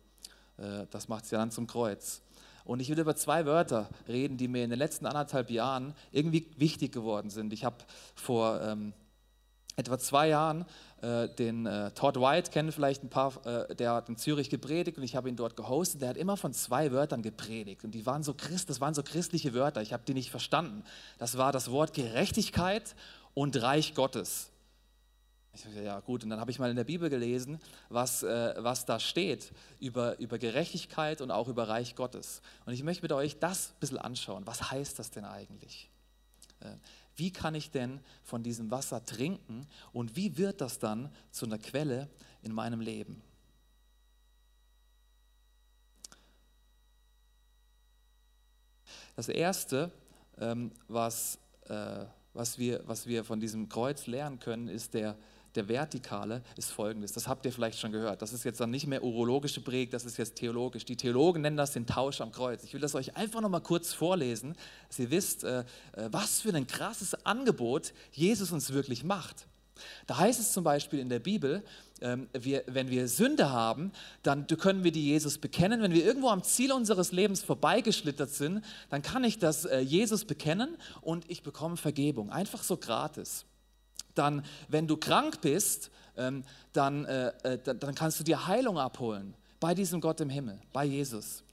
Äh, 0.57 0.85
das 0.91 1.07
macht 1.07 1.25
es 1.25 1.31
ja 1.31 1.39
dann 1.39 1.51
zum 1.51 1.67
Kreuz. 1.67 2.21
Und 2.63 2.79
ich 2.79 2.89
will 2.89 2.99
über 2.99 3.15
zwei 3.15 3.45
Wörter 3.45 3.89
reden, 4.07 4.37
die 4.37 4.47
mir 4.47 4.63
in 4.63 4.69
den 4.69 4.77
letzten 4.77 5.07
anderthalb 5.07 5.49
Jahren 5.49 5.95
irgendwie 6.11 6.47
wichtig 6.57 6.91
geworden 6.91 7.31
sind. 7.31 7.51
Ich 7.53 7.65
habe 7.65 7.77
vor 8.13 8.61
ähm, 8.61 8.93
etwa 9.75 9.97
zwei 9.97 10.27
Jahren 10.27 10.65
äh, 11.01 11.27
den 11.29 11.65
äh, 11.65 11.91
Todd 11.91 12.19
White, 12.19 12.51
kennen 12.51 12.71
vielleicht 12.71 13.03
ein 13.03 13.09
paar, 13.09 13.45
äh, 13.45 13.75
der 13.75 13.93
hat 13.93 14.09
in 14.09 14.17
Zürich 14.17 14.49
gepredigt 14.49 14.97
und 14.97 15.03
ich 15.03 15.15
habe 15.15 15.29
ihn 15.29 15.35
dort 15.35 15.55
gehostet. 15.55 16.01
Der 16.01 16.09
hat 16.09 16.17
immer 16.17 16.37
von 16.37 16.53
zwei 16.53 16.91
Wörtern 16.91 17.23
gepredigt 17.23 17.83
und 17.83 17.91
die 17.91 18.05
waren 18.05 18.23
so 18.23 18.33
Christ, 18.33 18.69
das 18.69 18.81
waren 18.81 18.93
so 18.93 19.03
christliche 19.03 19.53
Wörter. 19.53 19.81
Ich 19.81 19.93
habe 19.93 20.03
die 20.05 20.13
nicht 20.13 20.29
verstanden. 20.29 20.83
Das 21.17 21.37
war 21.37 21.51
das 21.51 21.71
Wort 21.71 21.93
Gerechtigkeit 21.93 22.95
und 23.33 23.61
Reich 23.61 23.95
Gottes. 23.95 24.51
Ich 25.53 25.63
dachte, 25.63 25.81
ja 25.81 25.99
gut, 25.99 26.23
und 26.23 26.29
dann 26.29 26.39
habe 26.39 26.51
ich 26.51 26.59
mal 26.59 26.69
in 26.69 26.77
der 26.77 26.85
Bibel 26.85 27.09
gelesen, 27.09 27.59
was, 27.89 28.23
äh, 28.23 28.53
was 28.57 28.85
da 28.85 28.99
steht 28.99 29.51
über, 29.79 30.17
über 30.19 30.37
Gerechtigkeit 30.37 31.19
und 31.19 31.29
auch 31.29 31.47
über 31.49 31.67
Reich 31.67 31.95
Gottes. 31.95 32.41
Und 32.65 32.73
ich 32.73 32.83
möchte 32.83 33.01
mit 33.03 33.11
euch 33.11 33.37
das 33.39 33.71
ein 33.71 33.79
bisschen 33.79 33.97
anschauen. 33.97 34.47
Was 34.47 34.71
heißt 34.71 34.97
das 34.97 35.11
denn 35.11 35.25
eigentlich? 35.25 35.89
Äh, 36.61 36.75
wie 37.15 37.31
kann 37.31 37.55
ich 37.55 37.71
denn 37.71 37.99
von 38.23 38.43
diesem 38.43 38.71
Wasser 38.71 39.05
trinken 39.05 39.67
und 39.93 40.15
wie 40.15 40.37
wird 40.37 40.61
das 40.61 40.79
dann 40.79 41.13
zu 41.31 41.45
einer 41.45 41.57
Quelle 41.57 42.09
in 42.41 42.53
meinem 42.53 42.81
Leben? 42.81 43.21
Das 49.15 49.29
Erste, 49.29 49.91
ähm, 50.37 50.71
was, 50.87 51.37
äh, 51.67 52.05
was, 52.33 52.57
wir, 52.57 52.81
was 52.87 53.07
wir 53.07 53.23
von 53.23 53.39
diesem 53.39 53.67
Kreuz 53.69 54.07
lernen 54.07 54.39
können, 54.39 54.67
ist 54.67 54.93
der, 54.93 55.17
der 55.55 55.67
Vertikale 55.67 56.41
ist 56.57 56.71
folgendes. 56.71 57.11
Das 57.13 57.27
habt 57.27 57.45
ihr 57.45 57.51
vielleicht 57.51 57.79
schon 57.79 57.91
gehört. 57.91 58.21
Das 58.21 58.33
ist 58.33 58.43
jetzt 58.43 58.59
dann 58.59 58.71
nicht 58.71 58.87
mehr 58.87 59.03
urologische 59.03 59.61
Präg, 59.61 59.91
das 59.91 60.05
ist 60.05 60.17
jetzt 60.17 60.35
theologisch. 60.35 60.85
Die 60.85 60.95
Theologen 60.95 61.41
nennen 61.41 61.57
das 61.57 61.71
den 61.73 61.85
Tausch 61.85 62.21
am 62.21 62.31
Kreuz. 62.31 62.63
Ich 62.63 62.73
will 62.73 62.81
das 62.81 62.95
euch 62.95 63.15
einfach 63.17 63.41
noch 63.41 63.49
mal 63.49 63.59
kurz 63.59 63.93
vorlesen, 63.93 64.55
dass 64.87 64.99
ihr 64.99 65.11
wisst, 65.11 65.43
äh, 65.43 65.59
äh, 65.59 66.09
was 66.11 66.41
für 66.41 66.53
ein 66.53 66.67
krasses 66.67 67.25
Angebot 67.25 67.93
Jesus 68.11 68.51
uns 68.51 68.71
wirklich 68.71 69.03
macht. 69.03 69.47
Da 70.05 70.17
heißt 70.17 70.39
es 70.39 70.53
zum 70.53 70.63
Beispiel 70.63 70.99
in 70.99 71.09
der 71.09 71.19
Bibel, 71.19 71.63
ähm, 72.01 72.29
wir, 72.33 72.63
wenn 72.67 72.89
wir 72.89 73.07
Sünde 73.07 73.51
haben, 73.51 73.91
dann 74.23 74.47
können 74.47 74.83
wir 74.83 74.91
die 74.91 75.05
Jesus 75.05 75.37
bekennen. 75.37 75.81
Wenn 75.81 75.93
wir 75.93 76.05
irgendwo 76.05 76.29
am 76.29 76.43
Ziel 76.43 76.71
unseres 76.71 77.11
Lebens 77.11 77.43
vorbeigeschlittert 77.43 78.29
sind, 78.29 78.63
dann 78.89 79.01
kann 79.01 79.23
ich 79.23 79.39
das 79.39 79.65
äh, 79.65 79.79
Jesus 79.79 80.25
bekennen 80.25 80.77
und 81.01 81.29
ich 81.29 81.43
bekomme 81.43 81.77
Vergebung. 81.77 82.29
Einfach 82.29 82.63
so 82.63 82.77
gratis 82.77 83.45
dann, 84.15 84.43
wenn 84.67 84.87
du 84.87 84.97
krank 84.97 85.41
bist, 85.41 85.91
ähm, 86.17 86.43
dann, 86.73 87.05
äh, 87.05 87.27
äh, 87.43 87.57
dann 87.57 87.95
kannst 87.95 88.19
du 88.19 88.23
dir 88.23 88.47
Heilung 88.47 88.77
abholen 88.77 89.33
bei 89.59 89.73
diesem 89.73 90.01
Gott 90.01 90.19
im 90.21 90.29
Himmel, 90.29 90.59
bei 90.73 90.85
Jesus. 90.85 91.43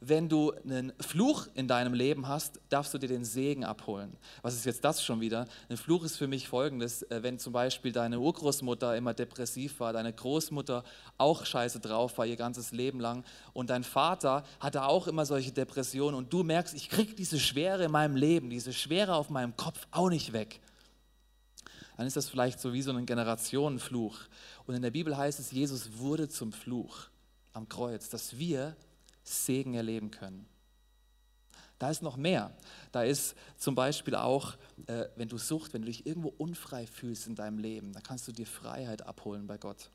Wenn 0.00 0.28
du 0.28 0.52
einen 0.52 0.92
Fluch 1.00 1.48
in 1.54 1.66
deinem 1.66 1.92
Leben 1.92 2.28
hast, 2.28 2.60
darfst 2.68 2.94
du 2.94 2.98
dir 2.98 3.08
den 3.08 3.24
Segen 3.24 3.64
abholen. 3.64 4.16
Was 4.42 4.54
ist 4.54 4.64
jetzt 4.64 4.84
das 4.84 5.02
schon 5.02 5.20
wieder? 5.20 5.46
Ein 5.68 5.76
Fluch 5.76 6.04
ist 6.04 6.16
für 6.16 6.28
mich 6.28 6.46
folgendes, 6.46 7.02
äh, 7.02 7.20
wenn 7.22 7.40
zum 7.40 7.52
Beispiel 7.52 7.90
deine 7.90 8.20
Urgroßmutter 8.20 8.96
immer 8.96 9.12
depressiv 9.12 9.80
war, 9.80 9.92
deine 9.92 10.12
Großmutter 10.12 10.84
auch 11.18 11.44
scheiße 11.44 11.80
drauf 11.80 12.16
war 12.16 12.26
ihr 12.26 12.36
ganzes 12.36 12.70
Leben 12.70 13.00
lang 13.00 13.24
und 13.54 13.70
dein 13.70 13.82
Vater 13.82 14.44
hatte 14.60 14.84
auch 14.84 15.08
immer 15.08 15.26
solche 15.26 15.50
Depressionen 15.50 16.14
und 16.14 16.32
du 16.32 16.44
merkst, 16.44 16.74
ich 16.74 16.88
kriege 16.88 17.14
diese 17.14 17.40
Schwere 17.40 17.84
in 17.84 17.90
meinem 17.90 18.14
Leben, 18.14 18.50
diese 18.50 18.72
Schwere 18.72 19.16
auf 19.16 19.30
meinem 19.30 19.56
Kopf 19.56 19.88
auch 19.90 20.10
nicht 20.10 20.32
weg 20.32 20.60
dann 21.98 22.06
ist 22.06 22.16
das 22.16 22.28
vielleicht 22.28 22.60
so 22.60 22.72
wie 22.72 22.80
so 22.80 22.92
ein 22.92 23.06
Generationenfluch. 23.06 24.20
Und 24.66 24.74
in 24.76 24.82
der 24.82 24.92
Bibel 24.92 25.16
heißt 25.16 25.40
es, 25.40 25.50
Jesus 25.50 25.98
wurde 25.98 26.28
zum 26.28 26.52
Fluch 26.52 27.08
am 27.52 27.68
Kreuz, 27.68 28.08
dass 28.08 28.38
wir 28.38 28.76
Segen 29.24 29.74
erleben 29.74 30.12
können. 30.12 30.46
Da 31.80 31.90
ist 31.90 32.02
noch 32.02 32.16
mehr. 32.16 32.56
Da 32.92 33.02
ist 33.02 33.34
zum 33.56 33.74
Beispiel 33.74 34.14
auch, 34.14 34.54
äh, 34.86 35.06
wenn 35.16 35.28
du 35.28 35.38
sucht, 35.38 35.74
wenn 35.74 35.82
du 35.82 35.86
dich 35.86 36.06
irgendwo 36.06 36.32
unfrei 36.38 36.86
fühlst 36.86 37.26
in 37.26 37.34
deinem 37.34 37.58
Leben, 37.58 37.92
dann 37.92 38.04
kannst 38.04 38.28
du 38.28 38.32
dir 38.32 38.46
Freiheit 38.46 39.04
abholen 39.04 39.48
bei 39.48 39.58
Gott. 39.58 39.90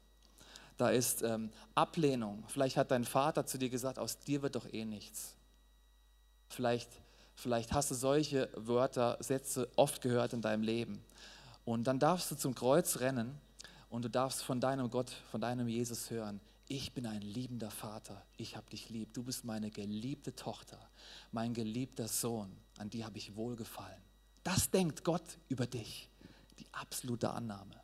Da 0.76 0.90
ist 0.90 1.22
ähm, 1.22 1.52
Ablehnung. 1.74 2.44
Vielleicht 2.50 2.76
hat 2.76 2.92
dein 2.92 3.06
Vater 3.06 3.46
zu 3.46 3.58
dir 3.58 3.70
gesagt, 3.70 3.98
aus 3.98 4.20
dir 4.20 4.42
wird 4.42 4.56
doch 4.56 4.68
eh 4.74 4.84
nichts. 4.84 5.38
Vielleicht, 6.50 6.90
vielleicht 7.34 7.72
hast 7.72 7.92
du 7.92 7.96
solche 7.96 8.50
Wörter, 8.58 9.16
Sätze 9.22 9.70
oft 9.78 10.02
gehört 10.02 10.34
in 10.34 10.42
deinem 10.42 10.64
Leben. 10.64 11.02
Und 11.66 11.86
dann 11.86 12.00
darfst 12.00 12.32
du 12.32 12.36
zum 12.36 12.56
Kreuz 12.56 13.00
rennen 13.00 13.40
und 13.90 14.04
du 14.04 14.10
darfst 14.10 14.44
von 14.44 14.60
deinem 14.60 14.90
Gott, 14.90 15.12
von 15.32 15.40
deinem 15.40 15.68
Jesus 15.68 16.10
hören. 16.10 16.42
Ich 16.68 16.94
bin 16.94 17.06
ein 17.06 17.22
liebender 17.22 17.72
Vater, 17.72 18.22
ich 18.38 18.56
habe 18.56 18.70
dich 18.70 18.90
lieb. 18.90 19.14
Du 19.14 19.24
bist 19.24 19.46
meine 19.46 19.70
geliebte 19.70 20.36
Tochter, 20.36 20.80
mein 21.32 21.54
geliebter 21.54 22.08
Sohn, 22.08 22.52
an 22.78 22.90
die 22.90 23.06
habe 23.06 23.18
ich 23.18 23.36
wohlgefallen. 23.36 24.02
Das 24.44 24.72
denkt 24.72 25.04
Gott 25.04 25.38
über 25.50 25.68
dich, 25.68 26.10
die 26.60 26.66
absolute 26.72 27.30
Annahme. 27.30 27.76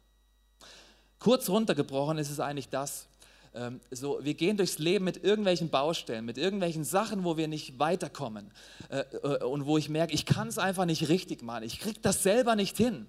Kurz 1.20 1.50
runtergebrochen 1.50 2.18
ist 2.18 2.32
es 2.32 2.40
eigentlich 2.40 2.70
das, 2.70 3.08
ähm, 3.54 3.82
so, 3.92 4.20
wir 4.24 4.36
gehen 4.36 4.58
durchs 4.58 4.78
Leben 4.78 5.06
mit 5.06 5.24
irgendwelchen 5.24 5.70
Baustellen, 5.70 6.26
mit 6.26 6.38
irgendwelchen 6.38 6.84
Sachen, 6.84 7.24
wo 7.24 7.36
wir 7.36 7.48
nicht 7.48 7.80
weiterkommen 7.80 8.52
äh, 8.90 9.00
äh, 9.00 9.44
und 9.44 9.66
wo 9.66 9.78
ich 9.78 9.90
merke, 9.90 10.14
ich 10.14 10.26
kann 10.26 10.48
es 10.48 10.58
einfach 10.58 10.86
nicht 10.86 11.10
richtig 11.10 11.42
machen, 11.42 11.64
ich 11.64 11.80
kriege 11.80 12.00
das 12.02 12.24
selber 12.24 12.56
nicht 12.56 12.78
hin. 12.78 13.08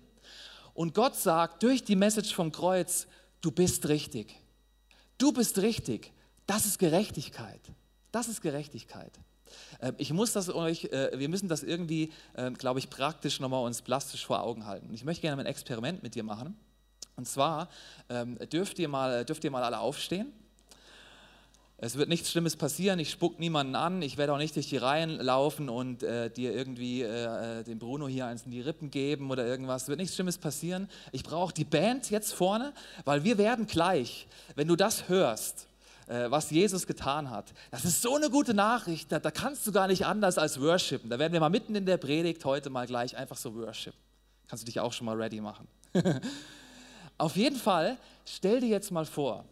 Und 0.74 0.94
Gott 0.94 1.16
sagt 1.16 1.62
durch 1.62 1.84
die 1.84 1.96
Message 1.96 2.34
vom 2.34 2.52
Kreuz, 2.52 3.06
du 3.40 3.50
bist 3.50 3.88
richtig. 3.88 4.34
Du 5.18 5.32
bist 5.32 5.58
richtig. 5.58 6.12
Das 6.46 6.66
ist 6.66 6.78
Gerechtigkeit. 6.78 7.60
Das 8.12 8.28
ist 8.28 8.40
Gerechtigkeit. 8.40 9.12
Ähm, 9.80 9.94
ich 9.98 10.12
muss 10.12 10.32
das 10.32 10.48
euch, 10.48 10.84
äh, 10.86 11.18
wir 11.18 11.28
müssen 11.28 11.48
das 11.48 11.62
irgendwie, 11.62 12.12
ähm, 12.36 12.54
glaube 12.54 12.78
ich, 12.78 12.90
praktisch 12.90 13.40
nochmal 13.40 13.64
uns 13.64 13.82
plastisch 13.82 14.24
vor 14.24 14.42
Augen 14.42 14.66
halten. 14.66 14.92
Ich 14.92 15.04
möchte 15.04 15.22
gerne 15.22 15.42
ein 15.42 15.46
Experiment 15.46 16.02
mit 16.02 16.14
dir 16.14 16.22
machen. 16.22 16.56
Und 17.16 17.26
zwar 17.26 17.68
ähm, 18.08 18.38
dürft 18.50 18.78
ihr 18.78 18.88
mal, 18.88 19.24
dürft 19.24 19.44
ihr 19.44 19.50
mal 19.50 19.62
alle 19.62 19.78
aufstehen. 19.78 20.32
Es 21.82 21.96
wird 21.96 22.10
nichts 22.10 22.30
Schlimmes 22.30 22.56
passieren, 22.56 22.98
ich 22.98 23.10
spuck 23.10 23.40
niemanden 23.40 23.74
an, 23.74 24.02
ich 24.02 24.18
werde 24.18 24.34
auch 24.34 24.38
nicht 24.38 24.54
durch 24.54 24.68
die 24.68 24.76
Reihen 24.76 25.18
laufen 25.18 25.70
und 25.70 26.02
äh, 26.02 26.28
dir 26.28 26.54
irgendwie 26.54 27.00
äh, 27.00 27.64
dem 27.64 27.78
Bruno 27.78 28.06
hier 28.06 28.26
eins 28.26 28.42
in 28.44 28.50
die 28.50 28.60
Rippen 28.60 28.90
geben 28.90 29.30
oder 29.30 29.46
irgendwas. 29.46 29.84
Es 29.84 29.88
wird 29.88 29.98
nichts 29.98 30.14
Schlimmes 30.14 30.36
passieren. 30.36 30.90
Ich 31.10 31.22
brauche 31.22 31.54
die 31.54 31.64
Band 31.64 32.10
jetzt 32.10 32.34
vorne, 32.34 32.74
weil 33.06 33.24
wir 33.24 33.38
werden 33.38 33.66
gleich, 33.66 34.26
wenn 34.56 34.68
du 34.68 34.76
das 34.76 35.08
hörst, 35.08 35.68
äh, 36.06 36.30
was 36.30 36.50
Jesus 36.50 36.86
getan 36.86 37.30
hat, 37.30 37.46
das 37.70 37.86
ist 37.86 38.02
so 38.02 38.14
eine 38.14 38.28
gute 38.28 38.52
Nachricht, 38.52 39.10
da, 39.10 39.18
da 39.18 39.30
kannst 39.30 39.66
du 39.66 39.72
gar 39.72 39.86
nicht 39.86 40.04
anders 40.04 40.36
als 40.36 40.60
worshipen. 40.60 41.08
Da 41.08 41.18
werden 41.18 41.32
wir 41.32 41.40
mal 41.40 41.48
mitten 41.48 41.74
in 41.74 41.86
der 41.86 41.96
Predigt 41.96 42.44
heute 42.44 42.68
mal 42.68 42.86
gleich 42.86 43.16
einfach 43.16 43.38
so 43.38 43.54
worshipen. 43.54 43.98
Kannst 44.48 44.64
du 44.64 44.66
dich 44.66 44.80
auch 44.80 44.92
schon 44.92 45.06
mal 45.06 45.16
ready 45.16 45.40
machen. 45.40 45.66
Auf 47.16 47.36
jeden 47.36 47.56
Fall, 47.56 47.96
stell 48.26 48.60
dir 48.60 48.68
jetzt 48.68 48.90
mal 48.90 49.06
vor, 49.06 49.46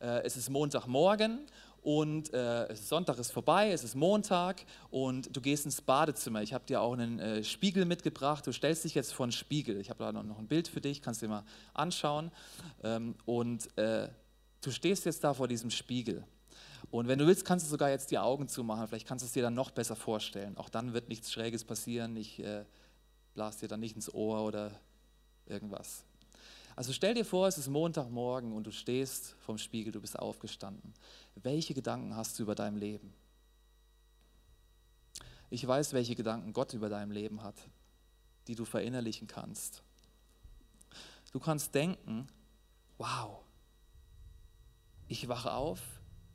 äh, 0.00 0.22
es 0.22 0.36
ist 0.36 0.48
Montagmorgen 0.48 1.40
und 1.82 2.32
äh, 2.32 2.72
Sonntag 2.76 3.18
ist 3.18 3.32
vorbei, 3.32 3.72
es 3.72 3.82
ist 3.82 3.96
Montag 3.96 4.64
und 4.90 5.34
du 5.34 5.40
gehst 5.40 5.64
ins 5.64 5.80
Badezimmer. 5.80 6.40
Ich 6.40 6.54
habe 6.54 6.64
dir 6.64 6.80
auch 6.80 6.92
einen 6.92 7.18
äh, 7.18 7.42
Spiegel 7.42 7.86
mitgebracht. 7.86 8.46
Du 8.46 8.52
stellst 8.52 8.84
dich 8.84 8.94
jetzt 8.94 9.12
vor 9.12 9.24
einen 9.24 9.32
Spiegel. 9.32 9.80
Ich 9.80 9.90
habe 9.90 9.98
da 10.04 10.12
noch 10.12 10.38
ein 10.38 10.46
Bild 10.46 10.68
für 10.68 10.80
dich, 10.80 11.02
kannst 11.02 11.22
du 11.22 11.26
dir 11.26 11.32
mal 11.32 11.44
anschauen. 11.74 12.30
Ähm, 12.84 13.16
und 13.24 13.76
äh, 13.76 14.08
du 14.60 14.70
stehst 14.70 15.04
jetzt 15.06 15.24
da 15.24 15.34
vor 15.34 15.48
diesem 15.48 15.70
Spiegel. 15.70 16.24
Und 16.92 17.08
wenn 17.08 17.18
du 17.18 17.26
willst, 17.26 17.44
kannst 17.44 17.66
du 17.66 17.70
sogar 17.70 17.90
jetzt 17.90 18.12
die 18.12 18.18
Augen 18.18 18.46
zumachen. 18.46 18.86
Vielleicht 18.86 19.08
kannst 19.08 19.24
du 19.24 19.26
es 19.26 19.32
dir 19.32 19.42
dann 19.42 19.54
noch 19.54 19.72
besser 19.72 19.96
vorstellen. 19.96 20.56
Auch 20.58 20.68
dann 20.68 20.92
wird 20.92 21.08
nichts 21.08 21.32
Schräges 21.32 21.64
passieren. 21.64 22.16
Ich 22.16 22.38
äh, 22.38 22.64
blas 23.34 23.58
dir 23.58 23.66
dann 23.66 23.80
nicht 23.80 23.96
ins 23.96 24.12
Ohr 24.14 24.42
oder 24.44 24.70
irgendwas. 25.46 26.04
Also 26.74 26.92
stell 26.92 27.14
dir 27.14 27.24
vor, 27.24 27.48
es 27.48 27.58
ist 27.58 27.68
Montagmorgen 27.68 28.52
und 28.52 28.66
du 28.66 28.70
stehst 28.70 29.36
vorm 29.40 29.58
Spiegel, 29.58 29.92
du 29.92 30.00
bist 30.00 30.18
aufgestanden. 30.18 30.94
Welche 31.34 31.74
Gedanken 31.74 32.16
hast 32.16 32.38
du 32.38 32.44
über 32.44 32.54
dein 32.54 32.76
Leben? 32.76 33.12
Ich 35.50 35.66
weiß, 35.66 35.92
welche 35.92 36.16
Gedanken 36.16 36.54
Gott 36.54 36.72
über 36.72 36.88
dein 36.88 37.10
Leben 37.10 37.42
hat, 37.42 37.56
die 38.46 38.54
du 38.54 38.64
verinnerlichen 38.64 39.26
kannst. 39.26 39.82
Du 41.30 41.40
kannst 41.40 41.74
denken, 41.74 42.26
wow, 42.96 43.42
ich 45.08 45.28
wache 45.28 45.52
auf 45.52 45.80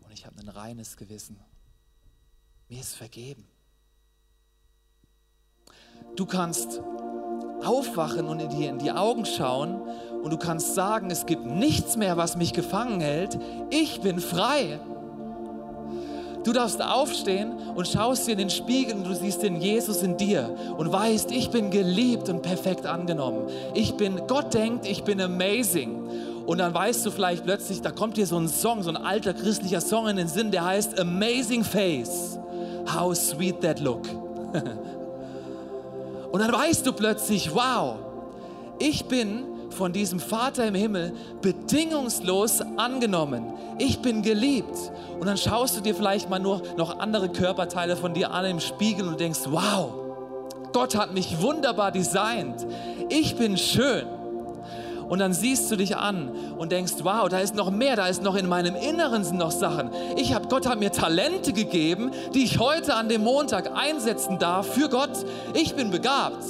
und 0.02 0.12
ich 0.12 0.26
habe 0.26 0.40
ein 0.40 0.50
reines 0.50 0.98
Gewissen. 0.98 1.40
Mir 2.70 2.80
ist 2.80 2.96
vergeben. 2.96 3.48
Du 6.16 6.26
kannst 6.26 6.82
aufwachen 7.64 8.28
und 8.28 8.40
in 8.42 8.50
die, 8.50 8.66
in 8.66 8.78
die 8.80 8.92
Augen 8.92 9.26
schauen 9.26 9.82
und 10.24 10.32
du 10.32 10.38
kannst 10.38 10.76
sagen, 10.76 11.10
es 11.12 11.26
gibt 11.26 11.46
nichts 11.46 11.98
mehr, 11.98 12.18
was 12.18 12.38
mich 12.38 12.54
gefangen 12.54 13.00
hält. 13.02 13.38
Ich 13.70 14.02
bin 14.02 14.20
frei. 14.20 14.80
Du 16.44 16.54
darfst 16.54 16.82
aufstehen 16.82 17.52
und 17.76 17.88
schaust 17.88 18.26
dir 18.26 18.32
in 18.32 18.38
den 18.38 18.50
Spiegel 18.50 18.96
und 18.96 19.06
du 19.06 19.14
siehst 19.14 19.44
den 19.44 19.60
Jesus 19.60 20.02
in 20.02 20.16
dir 20.16 20.56
und 20.78 20.92
weißt, 20.92 21.32
ich 21.32 21.50
bin 21.50 21.72
geliebt 21.72 22.30
und 22.30 22.42
perfekt 22.42 22.86
angenommen. 22.86 23.50
Ich 23.74 23.96
bin, 23.98 24.22
Gott 24.28 24.54
denkt, 24.54 24.88
ich 24.88 25.04
bin 25.04 25.20
amazing. 25.20 26.10
Und 26.46 26.60
dann 26.60 26.74
weißt 26.74 27.06
du 27.06 27.12
vielleicht 27.12 27.44
plötzlich, 27.44 27.82
da 27.82 27.92
kommt 27.92 28.16
dir 28.16 28.26
so 28.26 28.38
ein 28.38 28.48
Song, 28.48 28.82
so 28.82 28.90
ein 28.90 28.96
alter 28.96 29.34
christlicher 29.34 29.82
Song 29.82 30.08
in 30.08 30.16
den 30.16 30.30
Sinn, 30.30 30.52
der 30.52 30.64
heißt 30.64 30.98
Amazing 30.98 31.66
Face. 31.66 32.40
How 32.94 33.14
sweet 33.14 33.60
that 33.62 33.82
look. 33.82 34.08
Und 36.32 36.40
dann 36.40 36.52
weißt 36.52 36.86
du 36.86 36.94
plötzlich, 36.94 37.54
wow, 37.54 37.96
ich 38.80 39.06
bin 39.06 39.44
von 39.70 39.94
diesem 39.94 40.20
Vater 40.20 40.66
im 40.66 40.76
Himmel 40.76 41.14
bedingungslos 41.42 42.62
angenommen. 42.78 43.54
Ich 43.78 44.02
bin 44.02 44.22
geliebt. 44.22 44.76
Und 45.20 45.28
dann 45.28 45.38
schaust 45.38 45.78
du 45.78 45.82
dir 45.82 45.96
vielleicht 45.96 46.30
mal 46.30 46.40
nur 46.40 46.62
noch 46.78 47.00
andere 47.00 47.30
Körperteile 47.30 47.96
von 47.96 48.14
dir 48.14 48.32
an 48.32 48.46
im 48.46 48.60
Spiegel 48.60 49.08
und 49.08 49.20
denkst, 49.20 49.42
wow, 49.46 49.94
Gott 50.74 50.96
hat 50.96 51.14
mich 51.14 51.42
wunderbar 51.42 51.92
designt. 51.92 52.66
Ich 53.10 53.36
bin 53.36 53.58
schön. 53.58 54.06
Und 55.08 55.20
dann 55.20 55.34
siehst 55.34 55.72
du 55.72 55.76
dich 55.76 55.96
an 55.96 56.30
und 56.58 56.72
denkst, 56.72 56.94
wow, 57.04 57.30
da 57.30 57.40
ist 57.40 57.56
noch 57.56 57.72
mehr, 57.72 57.96
da 57.96 58.08
ist 58.08 58.24
noch 58.24 58.36
in 58.36 58.48
meinem 58.48 58.76
Inneren 58.76 59.24
sind 59.24 59.38
noch 59.38 59.52
Sachen. 59.52 59.90
Ich 60.18 60.34
habe 60.34 60.48
Gott 60.48 60.68
hat 60.68 60.80
mir 60.80 60.92
Talente 60.92 61.54
gegeben, 61.54 62.12
die 62.34 62.44
ich 62.44 62.60
heute 62.60 62.96
an 62.96 63.10
dem 63.10 63.24
Montag 63.24 63.72
einsetzen 63.76 64.40
darf 64.40 64.68
für 64.74 64.90
Gott. 64.90 65.26
Ich 65.54 65.76
bin 65.76 65.92
begabt. 65.92 66.44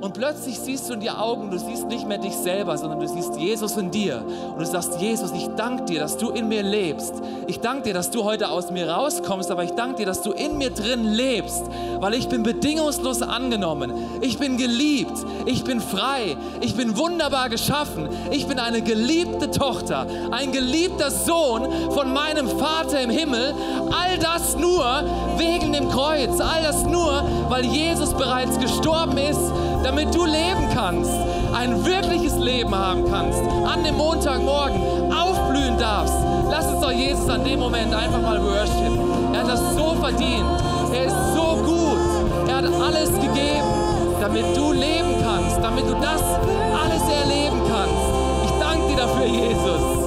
Und 0.00 0.14
plötzlich 0.14 0.58
siehst 0.58 0.88
du 0.88 0.94
in 0.94 1.00
die 1.00 1.10
Augen, 1.10 1.50
du 1.50 1.58
siehst 1.58 1.86
nicht 1.86 2.06
mehr 2.06 2.18
dich 2.18 2.34
selber, 2.34 2.76
sondern 2.76 3.00
du 3.00 3.08
siehst 3.08 3.36
Jesus 3.36 3.76
in 3.76 3.90
dir. 3.90 4.22
Und 4.52 4.60
du 4.60 4.66
sagst, 4.66 5.00
Jesus, 5.00 5.32
ich 5.32 5.48
danke 5.56 5.84
dir, 5.84 6.00
dass 6.00 6.16
du 6.16 6.30
in 6.30 6.48
mir 6.48 6.62
lebst. 6.62 7.14
Ich 7.46 7.60
danke 7.60 7.84
dir, 7.84 7.94
dass 7.94 8.10
du 8.10 8.24
heute 8.24 8.50
aus 8.50 8.70
mir 8.70 8.88
rauskommst, 8.88 9.50
aber 9.50 9.64
ich 9.64 9.72
danke 9.72 9.96
dir, 9.96 10.06
dass 10.06 10.22
du 10.22 10.32
in 10.32 10.58
mir 10.58 10.70
drin 10.70 11.04
lebst, 11.04 11.62
weil 12.00 12.14
ich 12.14 12.28
bin 12.28 12.42
bedingungslos 12.42 13.22
angenommen. 13.22 13.92
Ich 14.20 14.38
bin 14.38 14.56
geliebt. 14.56 15.16
Ich 15.46 15.64
bin 15.64 15.80
frei. 15.80 16.36
Ich 16.60 16.74
bin 16.74 16.96
wunderbar 16.96 17.48
geschaffen. 17.48 18.08
Ich 18.30 18.46
bin 18.46 18.58
eine 18.58 18.82
geliebte 18.82 19.50
Tochter, 19.50 20.06
ein 20.30 20.52
geliebter 20.52 21.10
Sohn 21.10 21.66
von 21.90 22.12
meinem 22.12 22.48
Vater 22.48 23.00
im 23.00 23.10
Himmel. 23.10 23.54
All 23.90 24.18
das 24.18 24.56
nur 24.56 24.84
wegen 25.38 25.72
dem 25.72 25.88
Kreuz. 25.88 26.40
All 26.40 26.62
das 26.62 26.84
nur, 26.84 27.24
weil 27.48 27.64
Jesus 27.64 28.12
bereits 28.14 28.58
gestorben 28.58 29.18
ist 29.18 29.40
damit 29.84 30.14
du 30.14 30.24
leben 30.24 30.68
kannst, 30.72 31.10
ein 31.54 31.84
wirkliches 31.84 32.36
Leben 32.38 32.74
haben 32.74 33.04
kannst, 33.10 33.40
an 33.40 33.84
dem 33.84 33.96
Montagmorgen 33.96 34.80
aufblühen 35.12 35.76
darfst. 35.78 36.14
Lass 36.50 36.66
uns 36.66 36.80
doch 36.80 36.90
Jesus 36.90 37.28
an 37.28 37.44
dem 37.44 37.60
Moment 37.60 37.94
einfach 37.94 38.20
mal 38.20 38.42
worshipen. 38.42 39.34
Er 39.34 39.40
hat 39.40 39.48
das 39.48 39.60
so 39.74 39.94
verdient. 40.00 40.46
Er 40.92 41.04
ist 41.04 41.34
so 41.34 41.56
gut. 41.62 42.48
Er 42.48 42.56
hat 42.56 42.64
alles 42.64 43.12
gegeben, 43.12 43.68
damit 44.20 44.56
du 44.56 44.72
leben 44.72 45.22
kannst, 45.22 45.58
damit 45.62 45.84
du 45.84 45.94
das 46.00 46.22
alles 46.22 47.02
erleben 47.20 47.60
kannst. 47.68 48.46
Ich 48.46 48.52
danke 48.58 48.88
dir 48.88 48.96
dafür, 48.96 49.26
Jesus. 49.26 50.03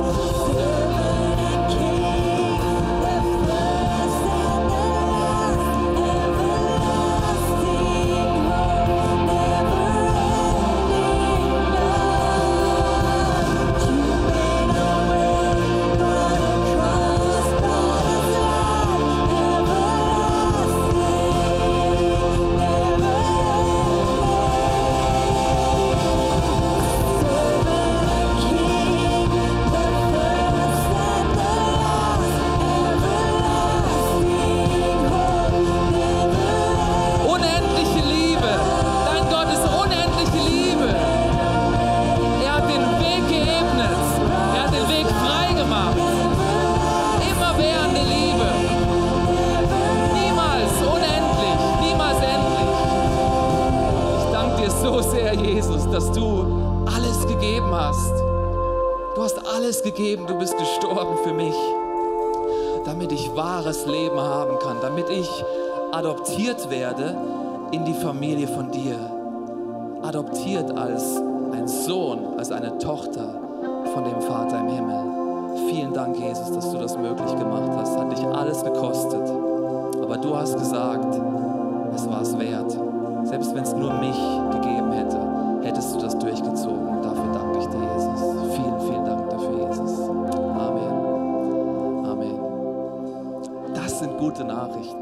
Adoptiert 66.18 66.70
werde 66.72 67.16
in 67.72 67.86
die 67.86 67.94
Familie 67.94 68.48
von 68.48 68.72
dir. 68.72 68.96
Adoptiert 70.02 70.76
als 70.76 71.22
ein 71.52 71.68
Sohn, 71.68 72.38
als 72.38 72.52
eine 72.52 72.78
Tochter 72.80 73.40
von 73.94 74.04
dem 74.04 74.20
Vater 74.22 74.60
im 74.62 74.68
Himmel. 74.68 75.70
Vielen 75.70 75.94
Dank, 75.94 76.18
Jesus, 76.18 76.52
dass 76.52 76.72
du 76.72 76.78
das 76.80 76.98
möglich 76.98 77.38
gemacht 77.38 77.72
hast. 77.76 77.98
Hat 77.98 78.12
dich 78.12 78.26
alles 78.26 78.64
gekostet. 78.64 79.30
Aber 80.02 80.18
du 80.18 80.36
hast 80.36 80.58
gesagt, 80.58 81.20
es 81.96 82.10
war 82.10 82.22
es 82.22 82.38
wert. 82.38 82.78
Selbst 83.24 83.54
wenn 83.54 83.64
es 83.64 83.76
nur 83.76 83.94
mich 83.94 84.18
gegeben 84.52 84.92
hätte, 84.92 85.20
hättest 85.62 85.96
du 85.96 86.00
das 86.00 86.18
durchgezogen. 86.18 86.88
Und 86.88 87.06
dafür 87.06 87.32
danke 87.34 87.60
ich 87.60 87.68
dir, 87.68 87.80
Jesus. 87.94 88.56
Vielen, 88.56 88.80
vielen 88.80 89.06
Dank 89.06 89.30
dafür, 89.30 89.68
Jesus. 89.68 90.10
Amen. 90.10 92.06
Amen. 92.06 92.40
Das 93.76 94.00
sind 94.00 94.18
gute 94.18 94.44
Nachrichten 94.44 94.97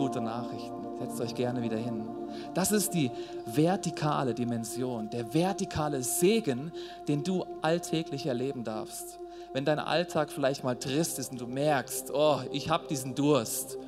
gute 0.00 0.22
Nachrichten. 0.22 0.98
Setzt 0.98 1.20
euch 1.20 1.34
gerne 1.34 1.60
wieder 1.62 1.76
hin. 1.76 2.08
Das 2.54 2.72
ist 2.72 2.94
die 2.94 3.10
vertikale 3.44 4.32
Dimension, 4.32 5.10
der 5.10 5.34
vertikale 5.34 6.02
Segen, 6.02 6.72
den 7.06 7.22
du 7.22 7.44
alltäglich 7.60 8.24
erleben 8.24 8.64
darfst. 8.64 9.18
wenn 9.52 9.64
dein 9.64 9.78
Alltag 9.80 10.30
vielleicht 10.30 10.62
mal 10.62 10.76
trist 10.76 11.18
ist 11.18 11.32
und 11.32 11.40
du 11.40 11.46
merkst, 11.48 12.12
oh, 12.14 12.38
ich 12.52 12.70
habe 12.70 12.86
diesen 12.88 13.16
Durst, 13.16 13.78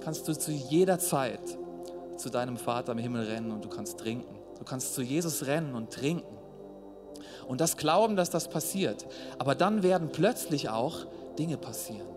kannst 0.00 0.26
du 0.26 0.36
zu 0.36 0.50
jeder 0.50 0.98
Zeit 0.98 1.40
zu 2.16 2.30
deinem 2.30 2.56
Vater 2.56 2.92
im 2.92 2.98
Himmel 2.98 3.24
rennen 3.24 3.52
und 3.52 3.64
du 3.64 3.68
kannst 3.68 3.98
trinken. 3.98 4.34
Du 4.58 4.64
kannst 4.64 4.92
zu 4.94 5.02
Jesus 5.02 5.46
rennen 5.46 5.76
und 5.76 5.92
trinken. 5.92 6.36
Und 7.46 7.60
das 7.60 7.76
Glauben, 7.76 8.16
dass 8.16 8.28
das 8.28 8.48
passiert. 8.48 9.06
Aber 9.38 9.54
dann 9.54 9.82
werden 9.84 10.10
plötzlich 10.12 10.68
auch 10.68 11.06
Dinge 11.38 11.56
passieren. 11.56 12.08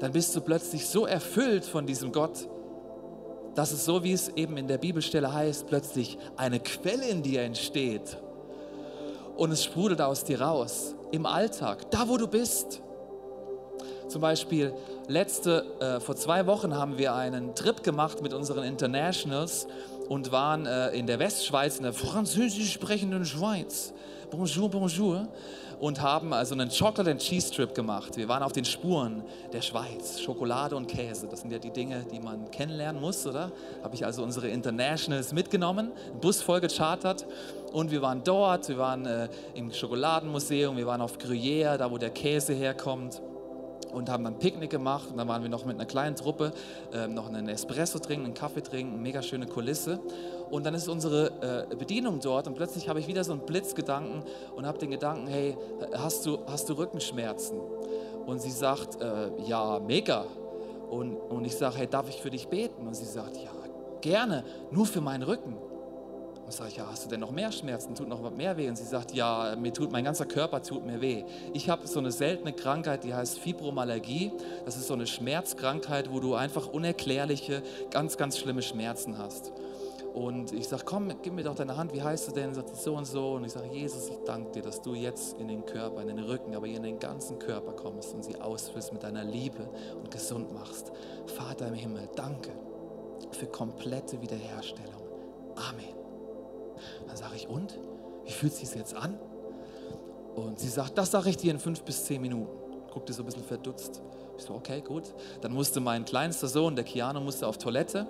Dann 0.00 0.12
bist 0.12 0.34
du 0.34 0.40
plötzlich 0.40 0.86
so 0.88 1.06
erfüllt 1.06 1.64
von 1.64 1.86
diesem 1.86 2.12
Gott, 2.12 2.48
dass 3.58 3.72
es 3.72 3.84
so, 3.84 4.04
wie 4.04 4.12
es 4.12 4.28
eben 4.36 4.56
in 4.56 4.68
der 4.68 4.78
Bibelstelle 4.78 5.34
heißt, 5.34 5.66
plötzlich 5.66 6.16
eine 6.36 6.60
Quelle 6.60 7.08
in 7.08 7.24
dir 7.24 7.42
entsteht. 7.42 8.16
Und 9.36 9.50
es 9.50 9.64
sprudelt 9.64 10.00
aus 10.00 10.22
dir 10.22 10.40
raus. 10.40 10.94
Im 11.10 11.26
Alltag, 11.26 11.90
da 11.90 12.08
wo 12.08 12.16
du 12.16 12.28
bist. 12.28 12.80
Zum 14.06 14.20
Beispiel 14.20 14.72
letzte, 15.08 15.64
äh, 15.80 15.98
vor 15.98 16.14
zwei 16.14 16.46
Wochen 16.46 16.76
haben 16.76 16.98
wir 16.98 17.16
einen 17.16 17.56
Trip 17.56 17.82
gemacht 17.82 18.22
mit 18.22 18.32
unseren 18.32 18.62
Internationals 18.62 19.66
und 20.08 20.30
waren 20.30 20.64
äh, 20.66 20.90
in 20.90 21.08
der 21.08 21.18
Westschweiz, 21.18 21.78
in 21.78 21.82
der 21.82 21.92
französisch 21.92 22.72
sprechenden 22.72 23.24
Schweiz. 23.24 23.92
Bonjour, 24.30 24.68
bonjour. 24.68 25.26
Und 25.80 26.02
haben 26.02 26.34
also 26.34 26.54
einen 26.54 26.68
Chocolate 26.68 27.12
and 27.12 27.20
Cheese 27.20 27.50
Trip 27.50 27.74
gemacht. 27.74 28.16
Wir 28.16 28.28
waren 28.28 28.42
auf 28.42 28.52
den 28.52 28.64
Spuren 28.64 29.22
der 29.52 29.62
Schweiz. 29.62 30.20
Schokolade 30.20 30.76
und 30.76 30.86
Käse, 30.86 31.28
das 31.28 31.40
sind 31.40 31.52
ja 31.52 31.58
die 31.58 31.70
Dinge, 31.70 32.04
die 32.12 32.20
man 32.20 32.50
kennenlernen 32.50 33.00
muss, 33.00 33.26
oder? 33.26 33.52
Habe 33.82 33.94
ich 33.94 34.04
also 34.04 34.22
unsere 34.22 34.48
Internationals 34.48 35.32
mitgenommen, 35.32 35.92
Bus 36.20 36.42
voll 36.42 36.60
gechartert. 36.60 37.26
Und 37.72 37.90
wir 37.90 38.02
waren 38.02 38.22
dort, 38.22 38.68
wir 38.68 38.78
waren 38.78 39.06
äh, 39.06 39.28
im 39.54 39.72
Schokoladenmuseum, 39.72 40.76
wir 40.76 40.86
waren 40.86 41.00
auf 41.00 41.16
Gruyère, 41.16 41.76
da 41.76 41.90
wo 41.90 41.96
der 41.96 42.10
Käse 42.10 42.52
herkommt 42.52 43.22
und 43.92 44.08
haben 44.08 44.24
dann 44.24 44.38
Picknick 44.38 44.70
gemacht 44.70 45.10
und 45.10 45.16
dann 45.16 45.28
waren 45.28 45.42
wir 45.42 45.50
noch 45.50 45.64
mit 45.64 45.76
einer 45.76 45.86
kleinen 45.86 46.16
Truppe 46.16 46.52
äh, 46.92 47.06
noch 47.08 47.28
einen 47.28 47.48
Espresso 47.48 47.98
trinken, 47.98 48.26
einen 48.26 48.34
Kaffee 48.34 48.62
trinken, 48.62 49.02
mega 49.02 49.22
schöne 49.22 49.46
Kulisse 49.46 50.00
und 50.50 50.64
dann 50.64 50.74
ist 50.74 50.88
unsere 50.88 51.66
äh, 51.70 51.76
Bedienung 51.76 52.20
dort 52.20 52.46
und 52.46 52.54
plötzlich 52.54 52.88
habe 52.88 53.00
ich 53.00 53.06
wieder 53.06 53.24
so 53.24 53.32
einen 53.32 53.42
Blitzgedanken 53.42 54.22
und 54.56 54.66
habe 54.66 54.78
den 54.78 54.90
Gedanken, 54.90 55.26
hey, 55.26 55.56
hast 55.94 56.26
du, 56.26 56.38
hast 56.46 56.68
du 56.68 56.74
Rückenschmerzen? 56.74 57.58
Und 58.26 58.42
sie 58.42 58.50
sagt, 58.50 59.00
äh, 59.00 59.30
ja, 59.46 59.80
mega. 59.80 60.26
Und, 60.90 61.16
und 61.16 61.46
ich 61.46 61.56
sage, 61.56 61.76
hey, 61.76 61.86
darf 61.86 62.08
ich 62.10 62.20
für 62.20 62.30
dich 62.30 62.48
beten? 62.48 62.86
Und 62.86 62.94
sie 62.94 63.06
sagt, 63.06 63.36
ja, 63.36 63.50
gerne, 64.00 64.44
nur 64.70 64.86
für 64.86 65.00
meinen 65.00 65.22
Rücken. 65.22 65.56
Und 66.48 66.54
sage 66.54 66.76
ja, 66.78 66.86
hast 66.90 67.04
du 67.04 67.10
denn 67.10 67.20
noch 67.20 67.30
mehr 67.30 67.52
Schmerzen? 67.52 67.94
Tut 67.94 68.08
noch 68.08 68.30
mehr 68.30 68.56
weh? 68.56 68.70
Und 68.70 68.76
sie 68.76 68.84
sagt, 68.84 69.12
ja, 69.12 69.54
mir 69.54 69.70
tut, 69.70 69.92
mein 69.92 70.04
ganzer 70.04 70.24
Körper 70.24 70.62
tut 70.62 70.86
mir 70.86 71.02
weh. 71.02 71.24
Ich 71.52 71.68
habe 71.68 71.86
so 71.86 71.98
eine 71.98 72.10
seltene 72.10 72.54
Krankheit, 72.54 73.04
die 73.04 73.12
heißt 73.12 73.38
Fibromyalgie. 73.40 74.32
Das 74.64 74.78
ist 74.78 74.86
so 74.86 74.94
eine 74.94 75.06
Schmerzkrankheit, 75.06 76.10
wo 76.10 76.20
du 76.20 76.36
einfach 76.36 76.66
unerklärliche, 76.66 77.62
ganz, 77.90 78.16
ganz 78.16 78.38
schlimme 78.38 78.62
Schmerzen 78.62 79.18
hast. 79.18 79.52
Und 80.14 80.54
ich 80.54 80.66
sage, 80.68 80.84
komm, 80.86 81.12
gib 81.20 81.34
mir 81.34 81.44
doch 81.44 81.54
deine 81.54 81.76
Hand, 81.76 81.92
wie 81.92 82.00
heißt 82.02 82.28
du 82.28 82.32
denn? 82.32 82.54
Sagt 82.54 82.74
so 82.74 82.94
und 82.94 83.04
so. 83.04 83.32
Und 83.32 83.44
ich 83.44 83.52
sage, 83.52 83.68
Jesus, 83.70 84.08
ich 84.08 84.18
danke 84.24 84.52
dir, 84.52 84.62
dass 84.62 84.80
du 84.80 84.94
jetzt 84.94 85.38
in 85.38 85.48
den 85.48 85.66
Körper, 85.66 86.00
in 86.00 86.08
den 86.08 86.18
Rücken, 86.18 86.56
aber 86.56 86.66
in 86.66 86.82
den 86.82 86.98
ganzen 86.98 87.38
Körper 87.38 87.72
kommst 87.72 88.14
und 88.14 88.24
sie 88.24 88.40
ausfüllst 88.40 88.94
mit 88.94 89.02
deiner 89.02 89.22
Liebe 89.22 89.68
und 90.00 90.10
gesund 90.10 90.54
machst. 90.54 90.92
Vater 91.26 91.68
im 91.68 91.74
Himmel, 91.74 92.08
danke 92.16 92.52
für 93.32 93.48
komplette 93.48 94.22
Wiederherstellung. 94.22 95.02
Amen. 95.54 95.97
Dann 97.06 97.16
sage 97.16 97.36
ich, 97.36 97.48
und? 97.48 97.78
Wie 98.24 98.32
fühlt 98.32 98.52
es 98.52 98.60
sich 98.60 98.74
jetzt 98.74 98.94
an? 98.94 99.18
Und 100.34 100.58
sie 100.58 100.68
sagt, 100.68 100.96
das 100.98 101.10
sage 101.10 101.30
ich 101.30 101.36
dir 101.36 101.50
in 101.50 101.58
fünf 101.58 101.82
bis 101.82 102.04
zehn 102.04 102.20
Minuten. 102.20 102.48
Guckte 102.92 103.12
so 103.12 103.22
ein 103.22 103.26
bisschen 103.26 103.44
verdutzt. 103.44 104.02
Ich 104.36 104.44
so, 104.44 104.54
okay, 104.54 104.80
gut. 104.80 105.14
Dann 105.40 105.52
musste 105.52 105.80
mein 105.80 106.04
kleinster 106.04 106.46
Sohn, 106.46 106.76
der 106.76 106.84
Keanu, 106.84 107.20
musste 107.20 107.46
auf 107.46 107.58
Toilette. 107.58 108.06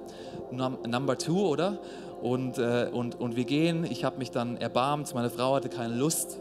Number 0.51 1.17
two, 1.17 1.47
oder? 1.47 1.79
Und, 2.21 2.59
äh, 2.59 2.91
und, 2.93 3.19
und 3.19 3.37
wir 3.37 3.45
gehen. 3.45 3.85
Ich 3.85 4.05
habe 4.05 4.19
mich 4.19 4.31
dann 4.31 4.57
erbarmt. 4.59 5.15
Meine 5.15 5.31
Frau 5.31 5.55
hatte 5.55 5.69
keine 5.69 5.95
Lust. 5.95 6.39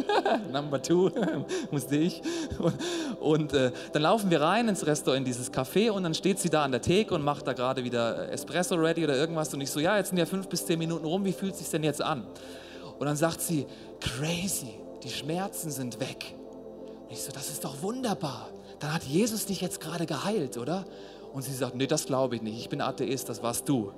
Number 0.52 0.80
two 0.80 1.10
musste 1.70 1.96
ich. 1.96 2.22
Und, 3.20 3.52
äh, 3.52 3.72
dann 3.92 4.02
laufen 4.02 4.30
wir 4.30 4.40
rein 4.40 4.68
ins 4.68 4.86
Restaurant, 4.86 5.18
in 5.18 5.24
dieses 5.24 5.52
Café 5.52 5.90
und 5.90 6.02
dann 6.02 6.14
steht 6.14 6.38
sie 6.38 6.50
da 6.50 6.64
an 6.64 6.72
der 6.72 6.82
Theke 6.82 7.14
und 7.14 7.22
macht 7.22 7.46
da 7.46 7.52
gerade 7.52 7.84
wieder 7.84 8.30
Espresso 8.30 8.74
ready 8.74 9.04
oder 9.04 9.16
irgendwas. 9.16 9.52
Und 9.54 9.60
ich 9.60 9.70
so, 9.70 9.80
ja, 9.80 9.96
jetzt 9.96 10.08
sind 10.10 10.18
ja 10.18 10.26
fünf 10.26 10.48
bis 10.48 10.66
zehn 10.66 10.78
Minuten 10.78 11.04
rum, 11.04 11.24
wie 11.24 11.32
fühlt 11.32 11.52
es 11.52 11.60
sich 11.60 11.70
denn 11.70 11.84
jetzt 11.84 12.02
an? 12.02 12.26
Und 12.98 13.06
dann 13.06 13.16
sagt 13.16 13.40
sie, 13.40 13.66
crazy, 14.00 14.74
die 15.02 15.10
Schmerzen 15.10 15.70
sind 15.70 16.00
weg. 16.00 16.34
Und 17.04 17.12
ich 17.12 17.22
so, 17.22 17.32
das 17.32 17.48
ist 17.50 17.64
doch 17.64 17.82
wunderbar. 17.82 18.48
Dann 18.78 18.92
hat 18.94 19.04
Jesus 19.04 19.46
dich 19.46 19.60
jetzt 19.60 19.80
gerade 19.80 20.06
geheilt, 20.06 20.56
oder? 20.58 20.84
Und 21.32 21.42
sie 21.42 21.52
sagt, 21.52 21.74
nee, 21.74 21.86
das 21.86 22.06
glaube 22.06 22.36
ich 22.36 22.42
nicht. 22.42 22.58
Ich 22.58 22.68
bin 22.68 22.80
Atheist, 22.80 23.28
das 23.28 23.42
warst 23.42 23.68
du. 23.68 23.92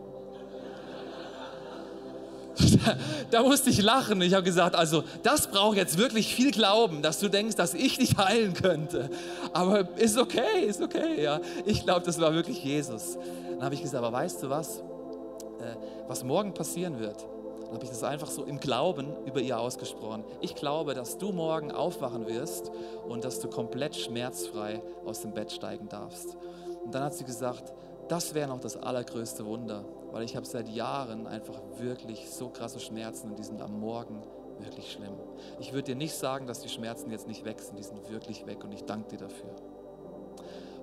Da, 3.30 3.42
musste 3.42 3.70
ich 3.70 3.82
lachen. 3.82 4.20
Ich 4.22 4.34
habe 4.34 4.44
gesagt, 4.44 4.74
also 4.74 5.02
das 5.22 5.48
braucht 5.48 5.76
jetzt 5.76 5.98
wirklich 5.98 6.34
viel 6.34 6.50
Glauben, 6.50 7.02
dass 7.02 7.18
du 7.18 7.28
denkst, 7.28 7.56
dass 7.56 7.74
ich 7.74 7.98
dich 7.98 8.16
heilen 8.16 8.54
könnte. 8.54 9.10
Aber 9.52 9.88
ist 9.98 10.18
okay, 10.18 10.64
ist 10.66 10.80
okay. 10.80 11.22
Ja. 11.22 11.40
Ich 11.64 11.84
glaube, 11.84 12.04
das 12.06 12.20
war 12.20 12.32
wirklich 12.34 12.62
Jesus. 12.62 13.18
Dann 13.50 13.62
habe 13.62 13.74
ich 13.74 13.82
gesagt, 13.82 14.04
aber 14.04 14.16
weißt 14.16 14.42
du 14.42 14.50
was? 14.50 14.78
Äh, 14.78 15.76
was 16.06 16.22
morgen 16.22 16.54
passieren 16.54 16.98
wird, 16.98 17.26
dann 17.64 17.74
habe 17.74 17.84
ich 17.84 17.90
das 17.90 18.04
einfach 18.04 18.30
so 18.30 18.44
im 18.44 18.60
Glauben 18.60 19.06
über 19.26 19.40
ihr 19.40 19.58
ausgesprochen. 19.58 20.24
Ich 20.40 20.54
glaube, 20.54 20.94
dass 20.94 21.18
du 21.18 21.32
morgen 21.32 21.72
aufwachen 21.72 22.26
wirst 22.26 22.70
und 23.08 23.24
dass 23.24 23.40
du 23.40 23.48
komplett 23.48 23.96
schmerzfrei 23.96 24.82
aus 25.04 25.22
dem 25.22 25.32
Bett 25.32 25.50
steigen 25.50 25.88
darfst. 25.88 26.36
Und 26.84 26.94
dann 26.94 27.04
hat 27.04 27.14
sie 27.14 27.24
gesagt, 27.24 27.72
das 28.08 28.34
wäre 28.34 28.48
noch 28.48 28.60
das 28.60 28.76
allergrößte 28.76 29.46
Wunder, 29.46 29.84
weil 30.14 30.22
ich 30.22 30.36
habe 30.36 30.46
seit 30.46 30.68
Jahren 30.68 31.26
einfach 31.26 31.60
wirklich 31.78 32.30
so 32.30 32.48
krasse 32.48 32.78
Schmerzen 32.78 33.30
und 33.30 33.38
die 33.40 33.42
sind 33.42 33.60
am 33.60 33.80
Morgen 33.80 34.22
wirklich 34.60 34.92
schlimm. 34.92 35.14
Ich 35.58 35.72
würde 35.72 35.86
dir 35.86 35.96
nicht 35.96 36.14
sagen, 36.14 36.46
dass 36.46 36.60
die 36.60 36.68
Schmerzen 36.68 37.10
jetzt 37.10 37.26
nicht 37.26 37.44
weg 37.44 37.60
sind, 37.60 37.76
die 37.76 37.82
sind 37.82 38.08
wirklich 38.08 38.46
weg 38.46 38.62
und 38.62 38.70
ich 38.70 38.84
danke 38.84 39.08
dir 39.08 39.26
dafür. 39.26 39.50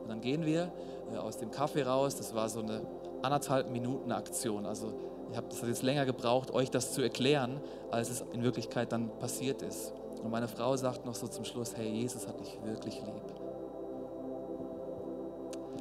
Und 0.02 0.10
dann 0.10 0.20
gehen 0.20 0.46
wir 0.46 0.74
äh, 1.14 1.18
aus 1.18 1.38
dem 1.38 1.50
Kaffee 1.50 1.84
raus, 1.84 2.18
das 2.18 2.36
war 2.36 2.50
so 2.50 2.60
eine 2.60 2.86
anderthalb 3.22 3.70
Minuten 3.70 4.12
Aktion, 4.12 4.66
also 4.66 4.92
ich 5.32 5.38
habe 5.38 5.48
das 5.48 5.62
jetzt 5.62 5.82
länger 5.82 6.06
gebraucht, 6.06 6.52
euch 6.52 6.70
das 6.70 6.92
zu 6.92 7.02
erklären, 7.02 7.62
als 7.90 8.10
es 8.10 8.26
in 8.34 8.44
Wirklichkeit 8.44 8.92
dann 8.92 9.18
passiert 9.20 9.62
ist. 9.62 9.94
Und 10.22 10.30
meine 10.30 10.50
Frau 10.50 10.76
sagt 10.76 11.06
noch 11.06 11.16
so 11.16 11.30
zum 11.30 11.46
Schluss, 11.46 11.78
hey, 11.78 11.88
Jesus 11.88 12.28
hat 12.28 12.38
dich 12.42 12.60
wirklich 12.66 12.96
lieb. 12.96 13.24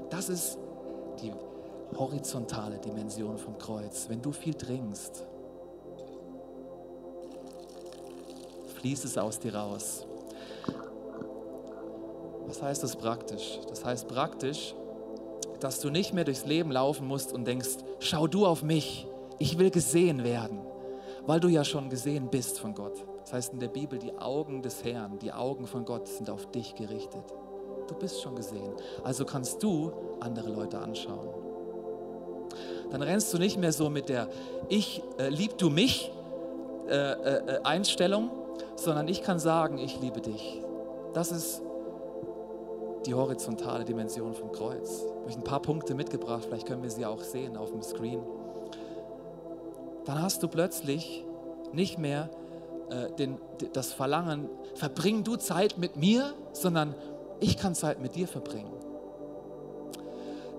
Das 0.08 0.28
ist 0.28 0.56
die 1.20 1.32
horizontale 1.96 2.78
Dimension 2.78 3.38
vom 3.38 3.58
Kreuz. 3.58 4.08
Wenn 4.08 4.22
du 4.22 4.32
viel 4.32 4.54
trinkst, 4.54 5.26
fließt 8.76 9.04
es 9.04 9.18
aus 9.18 9.38
dir 9.38 9.54
raus. 9.54 10.06
Was 12.46 12.62
heißt 12.62 12.82
das 12.82 12.96
praktisch? 12.96 13.60
Das 13.68 13.84
heißt 13.84 14.08
praktisch, 14.08 14.74
dass 15.60 15.80
du 15.80 15.90
nicht 15.90 16.14
mehr 16.14 16.24
durchs 16.24 16.46
Leben 16.46 16.72
laufen 16.72 17.06
musst 17.06 17.32
und 17.32 17.46
denkst, 17.46 17.76
schau 17.98 18.26
du 18.26 18.46
auf 18.46 18.62
mich, 18.62 19.06
ich 19.38 19.58
will 19.58 19.70
gesehen 19.70 20.24
werden, 20.24 20.60
weil 21.26 21.40
du 21.40 21.48
ja 21.48 21.64
schon 21.64 21.90
gesehen 21.90 22.28
bist 22.28 22.58
von 22.58 22.74
Gott. 22.74 23.04
Das 23.22 23.34
heißt 23.34 23.52
in 23.52 23.60
der 23.60 23.68
Bibel, 23.68 23.98
die 23.98 24.16
Augen 24.18 24.62
des 24.62 24.82
Herrn, 24.82 25.18
die 25.18 25.32
Augen 25.32 25.66
von 25.66 25.84
Gott 25.84 26.08
sind 26.08 26.30
auf 26.30 26.50
dich 26.50 26.74
gerichtet. 26.74 27.24
Du 27.86 27.94
bist 27.94 28.20
schon 28.20 28.34
gesehen. 28.34 28.72
Also 29.04 29.24
kannst 29.24 29.62
du 29.62 29.92
andere 30.20 30.50
Leute 30.50 30.78
anschauen. 30.78 31.28
Dann 32.90 33.02
rennst 33.02 33.32
du 33.32 33.38
nicht 33.38 33.58
mehr 33.58 33.72
so 33.72 33.90
mit 33.90 34.08
der 34.08 34.28
Ich 34.68 35.02
äh, 35.18 35.28
lieb 35.28 35.58
du 35.58 35.70
mich 35.70 36.10
äh, 36.88 37.12
äh, 37.12 37.60
Einstellung, 37.62 38.30
sondern 38.76 39.08
ich 39.08 39.22
kann 39.22 39.38
sagen, 39.38 39.78
ich 39.78 40.00
liebe 40.00 40.20
dich. 40.20 40.62
Das 41.14 41.30
ist 41.32 41.62
die 43.06 43.14
horizontale 43.14 43.84
Dimension 43.84 44.34
vom 44.34 44.52
Kreuz. 44.52 45.04
Ich 45.26 45.34
habe 45.34 45.42
ein 45.42 45.44
paar 45.44 45.62
Punkte 45.62 45.94
mitgebracht, 45.94 46.44
vielleicht 46.46 46.66
können 46.66 46.82
wir 46.82 46.90
sie 46.90 47.06
auch 47.06 47.22
sehen 47.22 47.56
auf 47.56 47.70
dem 47.70 47.82
Screen. 47.82 48.20
Dann 50.04 50.22
hast 50.22 50.42
du 50.42 50.48
plötzlich 50.48 51.24
nicht 51.72 51.98
mehr 51.98 52.30
äh, 52.90 53.10
den, 53.16 53.38
das 53.72 53.92
Verlangen, 53.92 54.48
verbring 54.74 55.24
du 55.24 55.36
Zeit 55.36 55.78
mit 55.78 55.96
mir, 55.96 56.34
sondern 56.52 56.94
ich 57.38 57.56
kann 57.56 57.74
Zeit 57.74 58.00
mit 58.00 58.16
dir 58.16 58.26
verbringen. 58.26 58.72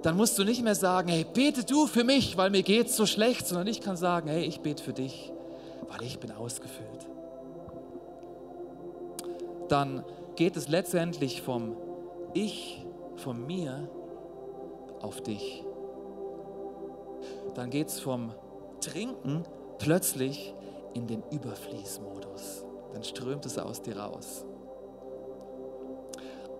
Dann 0.04 0.18
musst 0.18 0.38
du 0.38 0.44
nicht 0.44 0.64
mehr 0.64 0.76
sagen, 0.76 1.10
hey, 1.10 1.26
bete 1.32 1.64
du 1.64 1.86
für 1.86 2.04
mich, 2.04 2.38
weil 2.38 2.50
mir 2.50 2.64
geht 2.64 2.90
so 2.90 3.06
schlecht, 3.06 3.48
sondern 3.48 3.68
ich 3.68 3.82
kann 3.82 3.98
sagen, 3.98 4.30
hey, 4.30 4.44
ich 4.44 4.62
bete 4.62 4.84
für 4.84 4.94
dich, 4.94 5.32
weil 5.90 6.02
ich 6.04 6.20
bin 6.20 6.32
ausgefüllt. 6.32 7.08
Dann 9.70 10.04
geht 10.36 10.58
es 10.58 10.68
letztendlich 10.68 11.42
vom 11.42 11.76
Ich, 12.34 12.84
von 13.16 13.46
mir 13.46 13.88
auf 15.02 15.22
dich. 15.22 15.64
Dann 17.56 17.70
geht 17.70 17.90
es 17.90 18.00
vom 18.00 18.34
Trinken 18.80 19.44
plötzlich 19.78 20.56
in 20.94 21.08
den 21.08 21.24
Überfließmodus. 21.32 22.66
Dann 22.94 23.04
strömt 23.04 23.46
es 23.46 23.58
aus 23.58 23.82
dir 23.82 23.98
raus. 23.98 24.46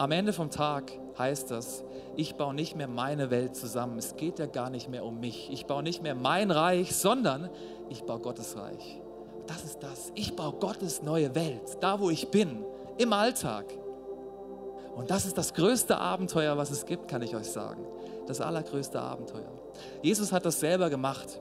am 0.02 0.12
Ende 0.12 0.34
vom 0.34 0.50
Tag 0.50 0.92
heißt 1.18 1.52
das, 1.52 1.84
ich 2.16 2.36
baue 2.36 2.54
nicht 2.54 2.76
mehr 2.76 2.88
meine 2.88 3.30
Welt 3.30 3.56
zusammen. 3.56 3.98
Es 3.98 4.16
geht 4.16 4.40
ja 4.40 4.46
gar 4.46 4.70
nicht 4.70 4.90
mehr 4.90 5.06
um 5.06 5.20
mich. 5.20 5.50
Ich 5.52 5.66
baue 5.66 5.84
nicht 5.84 6.02
mehr 6.02 6.16
mein 6.16 6.52
Reich, 6.52 6.96
sondern 6.96 7.50
ich 7.90 8.04
baue 8.04 8.20
Gottes 8.20 8.58
Reich. 8.58 9.00
Das 9.48 9.64
ist 9.64 9.80
das. 9.82 10.12
Ich 10.16 10.36
baue 10.36 10.54
Gottes 10.54 11.02
neue 11.02 11.34
Welt, 11.36 11.78
da 11.82 12.00
wo 12.00 12.10
ich 12.10 12.30
bin, 12.30 12.64
im 12.98 13.14
Alltag. 13.14 13.66
Und 14.96 15.10
das 15.10 15.26
ist 15.26 15.38
das 15.38 15.54
größte 15.54 15.98
Abenteuer, 15.98 16.58
was 16.58 16.70
es 16.72 16.86
gibt, 16.86 17.08
kann 17.08 17.22
ich 17.22 17.36
euch 17.36 17.50
sagen. 17.50 17.86
Das 18.28 18.42
allergrößte 18.42 19.00
Abenteuer. 19.00 19.52
Jesus 20.02 20.32
hat 20.32 20.46
das 20.46 20.60
selber 20.60 20.90
gemacht. 20.90 21.40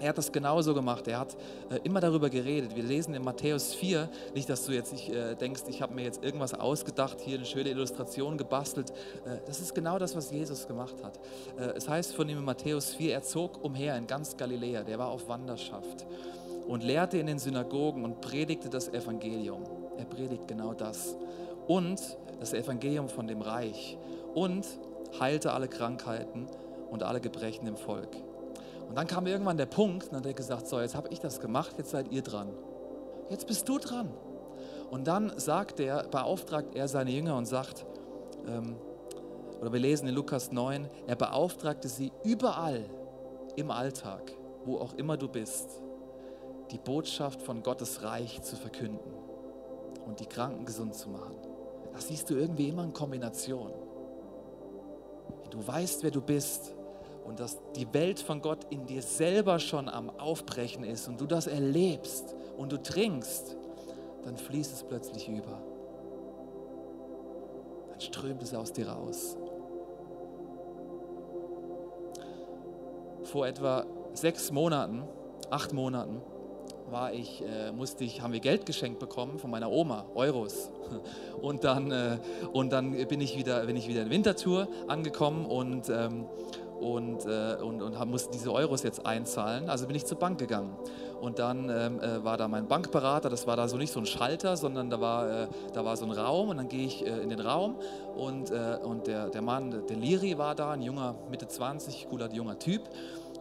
Er 0.00 0.10
hat 0.10 0.18
das 0.18 0.30
genauso 0.30 0.74
gemacht. 0.74 1.08
Er 1.08 1.20
hat 1.20 1.36
äh, 1.70 1.80
immer 1.84 2.00
darüber 2.00 2.30
geredet. 2.30 2.76
Wir 2.76 2.82
lesen 2.82 3.14
in 3.14 3.24
Matthäus 3.24 3.74
4, 3.74 4.08
nicht, 4.34 4.48
dass 4.48 4.64
du 4.64 4.72
jetzt 4.72 4.92
nicht, 4.92 5.10
äh, 5.10 5.34
denkst, 5.34 5.62
ich 5.68 5.82
habe 5.82 5.94
mir 5.94 6.04
jetzt 6.04 6.22
irgendwas 6.22 6.54
ausgedacht, 6.54 7.20
hier 7.20 7.36
eine 7.36 7.46
schöne 7.46 7.70
Illustration 7.70 8.38
gebastelt. 8.38 8.90
Äh, 9.24 9.38
das 9.46 9.60
ist 9.60 9.74
genau 9.74 9.98
das, 9.98 10.14
was 10.14 10.30
Jesus 10.30 10.68
gemacht 10.68 10.96
hat. 11.02 11.18
Äh, 11.58 11.76
es 11.76 11.88
heißt 11.88 12.14
von 12.14 12.28
ihm 12.28 12.38
in 12.38 12.44
Matthäus 12.44 12.94
4, 12.94 13.12
er 13.12 13.22
zog 13.22 13.62
umher 13.64 13.96
in 13.96 14.06
ganz 14.06 14.36
Galiläa, 14.36 14.84
der 14.84 14.98
war 14.98 15.08
auf 15.08 15.28
Wanderschaft 15.28 16.06
und 16.68 16.84
lehrte 16.84 17.18
in 17.18 17.26
den 17.26 17.38
Synagogen 17.38 18.04
und 18.04 18.20
predigte 18.20 18.68
das 18.68 18.88
Evangelium. 18.88 19.64
Er 19.96 20.04
predigt 20.04 20.46
genau 20.46 20.74
das. 20.74 21.16
Und 21.66 22.00
das 22.40 22.52
Evangelium 22.52 23.08
von 23.08 23.26
dem 23.26 23.40
Reich. 23.40 23.98
Und 24.34 24.66
heilte 25.18 25.52
alle 25.52 25.68
Krankheiten 25.68 26.46
und 26.90 27.02
alle 27.02 27.20
Gebrechen 27.20 27.66
im 27.66 27.76
Volk. 27.76 28.16
Und 28.88 28.96
dann 28.96 29.06
kam 29.06 29.26
irgendwann 29.26 29.56
der 29.56 29.66
Punkt, 29.66 30.04
und 30.04 30.12
dann 30.12 30.20
hat 30.20 30.26
er 30.26 30.34
gesagt, 30.34 30.66
so, 30.66 30.80
jetzt 30.80 30.94
habe 30.94 31.08
ich 31.10 31.20
das 31.20 31.40
gemacht, 31.40 31.74
jetzt 31.76 31.90
seid 31.90 32.10
ihr 32.10 32.22
dran. 32.22 32.48
Jetzt 33.28 33.46
bist 33.46 33.68
du 33.68 33.78
dran. 33.78 34.08
Und 34.90 35.06
dann 35.06 35.32
sagt 35.38 35.80
er, 35.80 36.04
beauftragt 36.04 36.74
er 36.74 36.88
seine 36.88 37.10
Jünger 37.10 37.36
und 37.36 37.44
sagt, 37.44 37.84
ähm, 38.46 38.76
oder 39.60 39.72
wir 39.72 39.80
lesen 39.80 40.08
in 40.08 40.14
Lukas 40.14 40.52
9, 40.52 40.88
er 41.06 41.16
beauftragte 41.16 41.88
sie 41.88 42.12
überall 42.24 42.84
im 43.56 43.70
Alltag, 43.70 44.32
wo 44.64 44.78
auch 44.78 44.94
immer 44.94 45.16
du 45.16 45.28
bist, 45.28 45.82
die 46.70 46.78
Botschaft 46.78 47.42
von 47.42 47.62
Gottes 47.62 48.02
Reich 48.02 48.40
zu 48.42 48.56
verkünden 48.56 49.12
und 50.06 50.20
die 50.20 50.26
Kranken 50.26 50.64
gesund 50.64 50.94
zu 50.94 51.08
machen. 51.10 51.36
Das 51.92 52.08
siehst 52.08 52.30
du 52.30 52.34
irgendwie 52.34 52.68
immer 52.68 52.84
in 52.84 52.92
Kombination. 52.92 53.72
Wenn 55.42 55.50
du 55.50 55.66
weißt, 55.66 56.02
wer 56.02 56.10
du 56.10 56.20
bist, 56.20 56.74
und 57.24 57.40
dass 57.40 57.58
die 57.76 57.92
Welt 57.92 58.20
von 58.20 58.40
Gott 58.40 58.66
in 58.70 58.86
dir 58.86 59.02
selber 59.02 59.58
schon 59.58 59.88
am 59.88 60.10
Aufbrechen 60.10 60.84
ist 60.84 61.08
und 61.08 61.20
du 61.20 61.26
das 61.26 61.46
erlebst 61.46 62.34
und 62.56 62.72
du 62.72 62.82
trinkst, 62.82 63.56
dann 64.24 64.36
fließt 64.36 64.72
es 64.72 64.82
plötzlich 64.82 65.28
über. 65.28 65.62
Dann 67.90 68.00
strömt 68.00 68.42
es 68.42 68.54
aus 68.54 68.72
dir 68.72 68.88
raus. 68.88 69.36
Vor 73.24 73.46
etwa 73.46 73.84
sechs 74.14 74.50
Monaten, 74.50 75.02
acht 75.50 75.72
Monaten, 75.72 76.22
war 76.90 77.12
ich, 77.12 77.42
äh, 77.44 77.72
musste 77.72 78.04
ich, 78.04 78.22
haben 78.22 78.32
wir 78.32 78.40
Geld 78.40 78.66
geschenkt 78.66 78.98
bekommen 78.98 79.38
von 79.38 79.50
meiner 79.50 79.70
Oma, 79.70 80.06
Euros. 80.14 80.70
Und 81.40 81.64
dann, 81.64 81.90
äh, 81.90 82.18
und 82.52 82.72
dann 82.72 82.92
bin 83.06 83.20
ich 83.20 83.36
wieder, 83.36 83.64
bin 83.66 83.76
ich 83.76 83.88
wieder 83.88 84.02
in 84.02 84.10
Wintertour 84.10 84.66
angekommen 84.88 85.46
und, 85.46 85.88
ähm, 85.88 86.26
und, 86.80 87.26
äh, 87.26 87.56
und, 87.62 87.82
und 87.82 88.10
musste 88.10 88.30
diese 88.32 88.52
Euros 88.52 88.82
jetzt 88.82 89.04
einzahlen. 89.04 89.68
Also 89.68 89.86
bin 89.86 89.96
ich 89.96 90.06
zur 90.06 90.18
Bank 90.18 90.38
gegangen. 90.38 90.76
Und 91.20 91.38
dann 91.38 91.68
ähm, 91.68 92.00
äh, 92.00 92.22
war 92.24 92.36
da 92.36 92.46
mein 92.46 92.68
Bankberater, 92.68 93.28
das 93.28 93.46
war 93.46 93.56
da 93.56 93.66
so 93.66 93.76
nicht 93.76 93.92
so 93.92 93.98
ein 93.98 94.06
Schalter, 94.06 94.56
sondern 94.56 94.88
da 94.88 95.00
war, 95.00 95.42
äh, 95.42 95.48
da 95.72 95.84
war 95.84 95.96
so 95.96 96.04
ein 96.04 96.12
Raum 96.12 96.50
und 96.50 96.58
dann 96.58 96.68
gehe 96.68 96.86
ich 96.86 97.04
äh, 97.04 97.18
in 97.20 97.28
den 97.28 97.40
Raum 97.40 97.76
und, 98.16 98.50
äh, 98.50 98.78
und 98.82 99.08
der, 99.08 99.28
der 99.28 99.42
Mann, 99.42 99.82
der 99.88 99.96
Liri 99.96 100.38
war 100.38 100.54
da, 100.54 100.72
ein 100.72 100.82
junger, 100.82 101.16
Mitte 101.28 101.48
20, 101.48 102.08
cooler 102.08 102.32
junger 102.32 102.58
Typ 102.58 102.82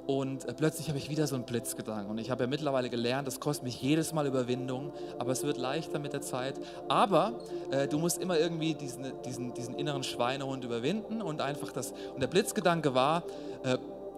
und 0.07 0.45
äh, 0.45 0.53
plötzlich 0.53 0.87
habe 0.87 0.97
ich 0.97 1.09
wieder 1.09 1.27
so 1.27 1.35
einen 1.35 1.43
Blitzgedanken. 1.43 2.09
Und 2.09 2.17
ich 2.17 2.31
habe 2.31 2.45
ja 2.45 2.47
mittlerweile 2.47 2.89
gelernt, 2.89 3.27
das 3.27 3.41
kostet 3.41 3.65
mich 3.65 3.81
jedes 3.81 4.13
Mal 4.13 4.25
Überwindung, 4.25 4.93
aber 5.19 5.33
es 5.33 5.43
wird 5.43 5.57
leichter 5.57 5.99
mit 5.99 6.13
der 6.13 6.21
Zeit. 6.21 6.55
Aber 6.87 7.33
äh, 7.71 7.89
du 7.89 7.99
musst 7.99 8.17
immer 8.19 8.39
irgendwie 8.39 8.73
diesen, 8.73 9.11
diesen, 9.25 9.53
diesen 9.53 9.75
inneren 9.75 10.03
Schweinehund 10.03 10.63
überwinden 10.63 11.21
und 11.21 11.41
einfach 11.41 11.73
das. 11.73 11.93
Und 12.13 12.21
der 12.21 12.27
Blitzgedanke 12.27 12.95
war, 12.95 13.23
äh, 13.63 13.77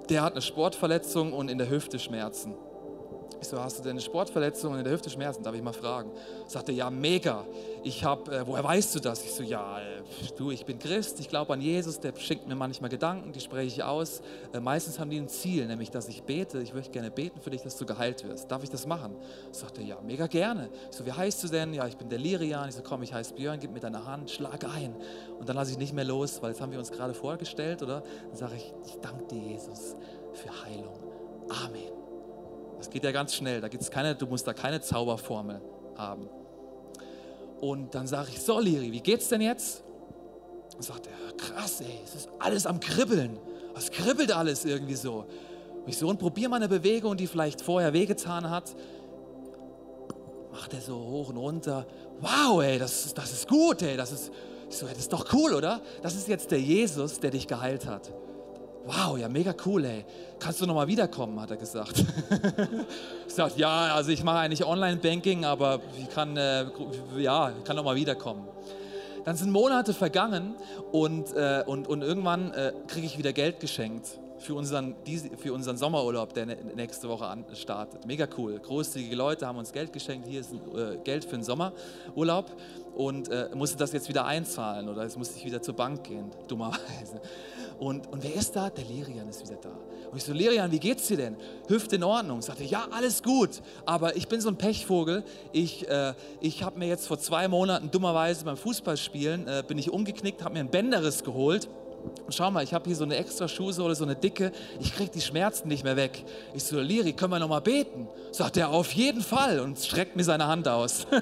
der 0.09 0.21
hat 0.21 0.33
eine 0.33 0.43
Sportverletzung 0.43 1.33
und 1.33 1.49
in 1.49 1.57
der 1.57 1.69
Hüfte 1.69 1.97
Schmerzen. 1.97 2.53
Ich 3.41 3.47
so, 3.47 3.59
hast 3.59 3.79
du 3.79 3.83
denn 3.83 3.91
eine 3.91 4.01
Sportverletzung 4.01 4.73
und 4.73 4.79
in 4.79 4.83
der 4.83 4.93
Hüfte 4.93 5.09
Schmerzen? 5.09 5.43
Darf 5.43 5.55
ich 5.55 5.61
mal 5.61 5.73
fragen? 5.73 6.11
Sagte, 6.45 6.71
ja, 6.71 6.89
mega. 6.89 7.45
Ich 7.83 8.03
habe, 8.03 8.35
äh, 8.35 8.45
woher 8.45 8.63
weißt 8.63 8.95
du 8.95 8.99
das? 8.99 9.23
Ich 9.23 9.33
so, 9.33 9.43
ja, 9.43 9.79
äh, 9.79 10.01
du, 10.37 10.51
ich 10.51 10.65
bin 10.65 10.77
Christ, 10.77 11.19
ich 11.21 11.29
glaube 11.29 11.53
an 11.53 11.61
Jesus, 11.61 11.99
der 11.99 12.13
schenkt 12.17 12.47
mir 12.47 12.55
manchmal 12.55 12.89
Gedanken, 12.89 13.31
die 13.31 13.39
spreche 13.39 13.67
ich 13.67 13.83
aus. 13.83 14.21
Äh, 14.53 14.59
meistens 14.59 14.99
haben 14.99 15.09
die 15.09 15.17
ein 15.17 15.29
Ziel, 15.29 15.67
nämlich, 15.67 15.89
dass 15.89 16.09
ich 16.09 16.23
bete. 16.23 16.59
Ich 16.59 16.73
möchte 16.73 16.91
gerne 16.91 17.11
beten 17.11 17.39
für 17.39 17.49
dich, 17.49 17.61
dass 17.61 17.77
du 17.77 17.85
geheilt 17.85 18.27
wirst. 18.27 18.51
Darf 18.51 18.63
ich 18.63 18.69
das 18.69 18.85
machen? 18.85 19.15
Sagte, 19.51 19.81
ja, 19.81 19.97
mega 20.01 20.27
gerne. 20.27 20.69
Ich 20.91 20.97
so, 20.97 21.05
wie 21.05 21.13
heißt 21.13 21.41
du 21.43 21.47
denn? 21.47 21.73
Ja, 21.73 21.87
ich 21.87 21.95
bin 21.95 22.09
der 22.09 22.19
Lirian. 22.19 22.67
Ich 22.67 22.75
so, 22.75 22.81
komm, 22.81 23.03
ich 23.03 23.13
heiße 23.13 23.35
Björn, 23.35 23.59
gib 23.59 23.71
mir 23.71 23.79
deine 23.79 24.05
Hand, 24.05 24.31
schlag 24.31 24.65
ein. 24.65 24.95
Und 25.39 25.47
dann 25.47 25.55
lasse 25.55 25.71
ich 25.71 25.77
nicht 25.77 25.93
mehr 25.93 26.05
los, 26.05 26.41
weil 26.41 26.51
jetzt 26.51 26.61
haben 26.61 26.71
wir 26.71 26.79
uns 26.79 26.91
gerade 26.91 27.13
vorgestellt, 27.13 27.81
oder? 27.83 28.03
Dann 28.27 28.37
sage 28.37 28.55
ich, 28.55 28.73
ich 28.85 28.99
danke 28.99 29.23
dir, 29.27 29.39
Jesus, 29.39 29.95
für 30.33 30.65
Heilung. 30.65 30.99
Amen. 31.65 31.98
Das 32.79 32.89
geht 32.89 33.03
ja 33.03 33.11
ganz 33.11 33.35
schnell. 33.35 33.61
Da 33.61 33.67
gibt's 33.67 33.91
keine, 33.91 34.15
du 34.15 34.25
musst 34.25 34.47
da 34.47 34.53
keine 34.53 34.81
Zauberformel 34.81 35.61
haben. 35.95 36.27
Und 37.59 37.93
dann 37.93 38.07
sage 38.07 38.29
ich, 38.31 38.41
so 38.41 38.59
Liri, 38.59 38.91
wie 38.91 39.01
geht's 39.01 39.27
denn 39.27 39.41
jetzt? 39.41 39.83
Und 40.75 40.83
sagt 40.83 41.07
er, 41.07 41.33
krass, 41.35 41.81
ey, 41.81 41.99
es 42.05 42.15
ist 42.15 42.29
alles 42.39 42.65
am 42.65 42.79
Kribbeln. 42.79 43.37
Es 43.75 43.91
kribbelt 43.91 44.31
alles 44.31 44.63
irgendwie 44.63 44.95
so. 44.95 45.25
Und 45.83 45.89
ich 45.89 45.97
so, 45.97 46.07
und 46.07 46.19
probier 46.19 46.47
mal 46.47 46.55
eine 46.55 46.69
Bewegung, 46.69 47.17
die 47.17 47.27
vielleicht 47.27 47.61
vorher 47.61 47.91
wehgetan 47.91 48.49
hat. 48.49 48.73
Macht 50.53 50.73
er 50.73 50.81
so 50.81 50.95
hoch 50.95 51.29
und 51.29 51.37
runter. 51.37 51.85
Wow, 52.21 52.63
ey, 52.63 52.79
das, 52.79 53.13
das 53.13 53.33
ist 53.33 53.47
gut, 53.47 53.81
ey. 53.81 53.97
Das 53.97 54.13
ist, 54.13 54.31
ich 54.69 54.77
so, 54.77 54.87
das 54.87 54.97
ist 54.97 55.11
doch 55.11 55.33
cool, 55.33 55.53
oder? 55.53 55.81
Das 56.01 56.15
ist 56.15 56.29
jetzt 56.29 56.51
der 56.51 56.61
Jesus, 56.61 57.19
der 57.19 57.31
dich 57.31 57.45
geheilt 57.45 57.85
hat. 57.85 58.13
Wow, 58.85 59.17
ja, 59.17 59.27
mega 59.27 59.53
cool, 59.65 59.85
ey. 59.85 60.05
Kannst 60.39 60.61
du 60.61 60.65
nochmal 60.65 60.87
wiederkommen, 60.87 61.39
hat 61.39 61.51
er 61.51 61.57
gesagt. 61.57 61.99
ich 63.27 63.33
sagte, 63.33 63.59
ja, 63.59 63.93
also 63.93 64.11
ich 64.11 64.23
mache 64.23 64.39
eigentlich 64.39 64.65
Online-Banking, 64.65 65.45
aber 65.45 65.81
ich 65.97 66.09
kann, 66.09 66.37
äh, 66.37 66.65
ja, 67.17 67.51
kann 67.63 67.75
nochmal 67.75 67.95
wiederkommen. 67.95 68.47
Dann 69.25 69.35
sind 69.35 69.51
Monate 69.51 69.93
vergangen 69.93 70.55
und, 70.91 71.33
äh, 71.35 71.63
und, 71.65 71.87
und 71.87 72.01
irgendwann 72.01 72.53
äh, 72.53 72.73
kriege 72.87 73.05
ich 73.05 73.17
wieder 73.17 73.33
Geld 73.33 73.59
geschenkt 73.59 74.17
für 74.39 74.55
unseren, 74.55 74.95
für 75.37 75.53
unseren 75.53 75.77
Sommerurlaub, 75.77 76.33
der 76.33 76.45
nächste 76.45 77.09
Woche 77.09 77.27
startet. 77.53 78.05
Mega 78.05 78.27
cool. 78.37 78.59
Großzügige 78.59 79.15
Leute 79.15 79.45
haben 79.45 79.57
uns 79.57 79.71
Geld 79.71 79.93
geschenkt. 79.93 80.27
Hier 80.27 80.39
ist 80.39 80.53
äh, 80.53 80.97
Geld 81.03 81.25
für 81.25 81.35
den 81.35 81.43
Sommerurlaub 81.43 82.55
und 82.95 83.29
äh, 83.29 83.49
musste 83.53 83.77
das 83.77 83.91
jetzt 83.91 84.09
wieder 84.09 84.25
einzahlen 84.25 84.89
oder 84.89 85.03
jetzt 85.03 85.17
musste 85.17 85.37
ich 85.37 85.45
wieder 85.45 85.61
zur 85.61 85.75
Bank 85.75 86.05
gehen, 86.05 86.31
dummerweise. 86.47 87.21
Und, 87.79 88.11
und 88.11 88.23
wer 88.23 88.35
ist 88.35 88.55
da? 88.55 88.69
Der 88.69 88.83
Lerian 88.83 89.27
ist 89.29 89.43
wieder 89.43 89.57
da. 89.61 89.69
Und 90.11 90.17
ich 90.17 90.23
so, 90.23 90.33
Lerian, 90.33 90.71
wie 90.71 90.79
geht's 90.79 91.07
dir 91.07 91.17
denn? 91.17 91.37
Hüfte 91.67 91.95
in 91.95 92.03
Ordnung. 92.03 92.41
Sagte, 92.41 92.63
ja, 92.63 92.87
alles 92.91 93.23
gut. 93.23 93.61
Aber 93.85 94.15
ich 94.17 94.27
bin 94.27 94.41
so 94.41 94.49
ein 94.49 94.57
Pechvogel. 94.57 95.23
Ich, 95.53 95.87
äh, 95.87 96.13
ich 96.41 96.63
habe 96.63 96.77
mir 96.77 96.87
jetzt 96.87 97.07
vor 97.07 97.19
zwei 97.19 97.47
Monaten 97.47 97.89
dummerweise 97.89 98.43
beim 98.43 98.57
Fußballspielen, 98.57 99.47
äh, 99.47 99.63
bin 99.65 99.77
ich 99.77 99.91
umgeknickt, 99.91 100.43
habe 100.43 100.55
mir 100.55 100.59
einen 100.59 100.69
Bänderriss 100.69 101.23
geholt 101.23 101.69
und 102.25 102.33
schau 102.33 102.49
mal, 102.51 102.63
ich 102.63 102.73
habe 102.73 102.85
hier 102.85 102.95
so 102.95 103.03
eine 103.03 103.17
extra 103.17 103.47
Schuhsohle, 103.47 103.95
so 103.95 104.03
eine 104.05 104.15
dicke, 104.15 104.51
ich 104.79 104.93
kriege 104.95 105.11
die 105.11 105.21
Schmerzen 105.21 105.67
nicht 105.67 105.83
mehr 105.83 105.95
weg. 105.95 106.23
Ich 106.53 106.63
so, 106.63 106.79
Liri, 106.79 107.13
können 107.13 107.31
wir 107.31 107.39
noch 107.39 107.49
mal 107.49 107.61
beten? 107.61 108.07
Sagt 108.31 108.57
er, 108.57 108.69
auf 108.69 108.91
jeden 108.93 109.21
Fall 109.21 109.59
und 109.59 109.79
streckt 109.79 110.15
mir 110.15 110.23
seine 110.23 110.47
Hand 110.47 110.67
aus. 110.67 111.05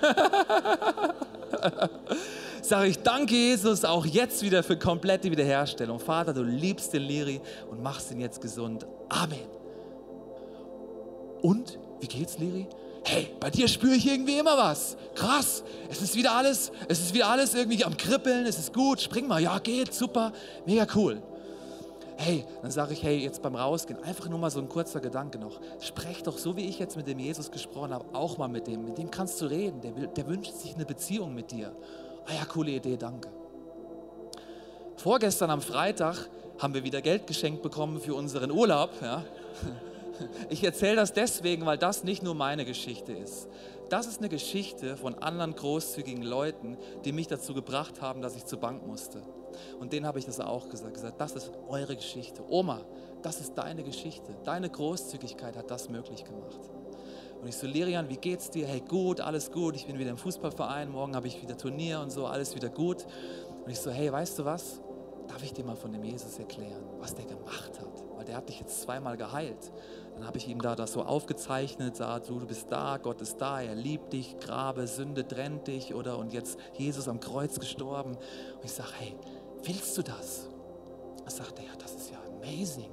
Sage 2.67 2.89
ich, 2.89 2.99
danke 2.99 3.33
Jesus, 3.33 3.85
auch 3.85 4.05
jetzt 4.05 4.41
wieder 4.41 4.61
für 4.61 4.77
komplette 4.77 5.31
Wiederherstellung. 5.31 5.99
Vater, 5.99 6.33
du 6.33 6.43
liebst 6.43 6.91
den 6.91 7.03
Liri 7.03 7.39
und 7.71 7.81
machst 7.81 8.11
ihn 8.11 8.19
jetzt 8.19 8.41
gesund. 8.41 8.85
Amen. 9.07 9.39
Und, 11.41 11.79
wie 12.01 12.07
geht's, 12.07 12.37
Liri? 12.37 12.67
hey, 13.07 13.33
bei 13.39 13.49
dir 13.49 13.69
spüre 13.69 13.95
ich 13.95 14.05
irgendwie 14.05 14.37
immer 14.37 14.57
was. 14.57 14.97
Krass, 15.15 15.63
es 15.89 16.01
ist 16.01 16.15
wieder 16.15 16.33
alles, 16.33 16.73
es 16.89 16.99
ist 16.99 17.13
wieder 17.13 17.29
alles 17.29 17.53
irgendwie 17.53 17.85
am 17.85 17.95
Kribbeln, 17.95 18.45
es 18.45 18.59
ist 18.59 18.73
gut, 18.73 18.99
spring 18.99 19.27
mal, 19.27 19.41
ja, 19.41 19.57
geht, 19.59 19.93
super, 19.93 20.33
mega 20.65 20.85
cool. 20.93 21.21
Hey, 22.17 22.45
dann 22.61 22.71
sage 22.71 22.93
ich, 22.93 23.03
hey, 23.03 23.17
jetzt 23.19 23.41
beim 23.43 23.55
Rausgehen, 23.55 24.03
einfach 24.03 24.27
nur 24.27 24.39
mal 24.39 24.49
so 24.49 24.59
ein 24.59 24.67
kurzer 24.67 24.99
Gedanke 24.99 25.37
noch. 25.37 25.61
Sprech 25.79 26.23
doch 26.23 26.37
so, 26.37 26.57
wie 26.57 26.67
ich 26.67 26.79
jetzt 26.79 26.97
mit 26.97 27.07
dem 27.07 27.19
Jesus 27.19 27.51
gesprochen 27.51 27.93
habe, 27.93 28.05
auch 28.13 28.37
mal 28.37 28.47
mit 28.47 28.65
dem. 28.65 28.85
Mit 28.85 28.97
dem 28.97 29.11
kannst 29.11 29.39
du 29.39 29.45
reden, 29.45 29.79
der, 29.81 29.95
will, 29.95 30.07
der 30.07 30.27
wünscht 30.27 30.55
sich 30.55 30.73
eine 30.73 30.85
Beziehung 30.85 31.35
mit 31.35 31.51
dir. 31.51 31.75
Ah 32.27 32.33
ja, 32.33 32.45
coole 32.45 32.71
Idee, 32.71 32.97
danke. 32.97 33.29
Vorgestern 34.97 35.49
am 35.49 35.61
Freitag 35.61 36.29
haben 36.59 36.73
wir 36.73 36.83
wieder 36.83 37.01
Geld 37.01 37.25
geschenkt 37.25 37.61
bekommen 37.61 38.01
für 38.01 38.15
unseren 38.15 38.51
Urlaub. 38.51 38.91
Ja. 39.01 39.23
Ich 40.49 40.63
erzähle 40.63 40.95
das 40.95 41.13
deswegen, 41.13 41.67
weil 41.67 41.77
das 41.77 42.03
nicht 42.03 42.23
nur 42.23 42.33
meine 42.33 42.65
Geschichte 42.65 43.13
ist. 43.13 43.47
Das 43.89 44.07
ist 44.07 44.17
eine 44.17 44.29
Geschichte 44.29 44.97
von 44.97 45.13
anderen 45.13 45.55
großzügigen 45.55 46.23
Leuten, 46.23 46.75
die 47.05 47.11
mich 47.11 47.27
dazu 47.27 47.53
gebracht 47.53 48.01
haben, 48.01 48.23
dass 48.23 48.35
ich 48.35 48.43
zur 48.43 48.59
Bank 48.59 48.87
musste. 48.87 49.21
Und 49.79 49.93
denen 49.93 50.07
habe 50.07 50.17
ich 50.17 50.25
das 50.25 50.39
auch 50.39 50.69
gesagt, 50.69 50.95
gesagt, 50.95 51.21
das 51.21 51.33
ist 51.33 51.51
eure 51.67 51.95
Geschichte. 51.95 52.41
Oma, 52.49 52.81
das 53.21 53.39
ist 53.41 53.53
deine 53.59 53.83
Geschichte. 53.83 54.35
Deine 54.43 54.71
Großzügigkeit 54.71 55.55
hat 55.55 55.69
das 55.69 55.87
möglich 55.87 56.25
gemacht. 56.25 56.61
Und 57.41 57.47
ich 57.47 57.55
so, 57.55 57.67
Lirian, 57.67 58.09
wie 58.09 58.17
geht's 58.17 58.49
dir? 58.49 58.67
Hey, 58.67 58.81
gut, 58.81 59.21
alles 59.21 59.51
gut. 59.51 59.75
Ich 59.75 59.85
bin 59.85 59.99
wieder 59.99 60.09
im 60.09 60.17
Fußballverein. 60.17 60.89
Morgen 60.89 61.15
habe 61.15 61.27
ich 61.27 61.41
wieder 61.41 61.57
Turnier 61.57 61.99
und 61.99 62.11
so, 62.11 62.25
alles 62.25 62.55
wieder 62.55 62.69
gut. 62.69 63.05
Und 63.63 63.69
ich 63.71 63.79
so, 63.79 63.91
hey, 63.91 64.11
weißt 64.11 64.39
du 64.39 64.45
was? 64.45 64.81
Darf 65.27 65.43
ich 65.43 65.53
dir 65.53 65.65
mal 65.65 65.75
von 65.75 65.91
dem 65.91 66.03
Jesus 66.03 66.39
erklären, 66.39 66.83
was 66.99 67.13
der 67.13 67.25
gemacht 67.25 67.79
hat? 67.79 68.03
Weil 68.15 68.25
der 68.25 68.37
hat 68.37 68.49
dich 68.49 68.59
jetzt 68.59 68.81
zweimal 68.81 69.17
geheilt. 69.17 69.71
Dann 70.15 70.25
habe 70.25 70.37
ich 70.37 70.47
ihm 70.47 70.61
da 70.61 70.75
das 70.75 70.93
so 70.93 71.03
aufgezeichnet, 71.03 71.97
sah, 71.97 72.19
du, 72.19 72.39
du 72.39 72.47
bist 72.47 72.71
da, 72.71 72.97
Gott 72.97 73.21
ist 73.21 73.37
da, 73.37 73.61
er 73.61 73.75
liebt 73.75 74.13
dich, 74.13 74.39
Grabe, 74.39 74.87
Sünde 74.87 75.27
trennt 75.27 75.67
dich, 75.67 75.93
oder? 75.93 76.17
Und 76.17 76.33
jetzt 76.33 76.57
Jesus 76.73 77.07
am 77.07 77.19
Kreuz 77.19 77.59
gestorben. 77.59 78.11
Und 78.15 78.63
ich 78.63 78.71
sage, 78.71 78.89
hey, 78.99 79.15
willst 79.63 79.97
du 79.97 80.01
das? 80.01 80.47
Er 81.25 81.31
sagte, 81.31 81.61
ja, 81.61 81.75
das 81.77 81.93
ist 81.93 82.09
ja 82.09 82.17
amazing. 82.41 82.89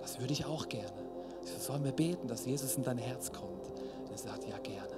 Das 0.00 0.20
würde 0.20 0.32
ich 0.32 0.44
auch 0.44 0.68
gerne. 0.68 0.92
Ich 1.42 1.50
so, 1.50 1.58
sollen 1.58 1.84
wir 1.84 1.92
beten, 1.92 2.28
dass 2.28 2.44
Jesus 2.44 2.76
in 2.76 2.84
dein 2.84 2.98
Herz 2.98 3.32
kommt? 3.32 3.59
Er 4.10 4.18
sagt, 4.18 4.46
ja, 4.48 4.58
gerne. 4.58 4.96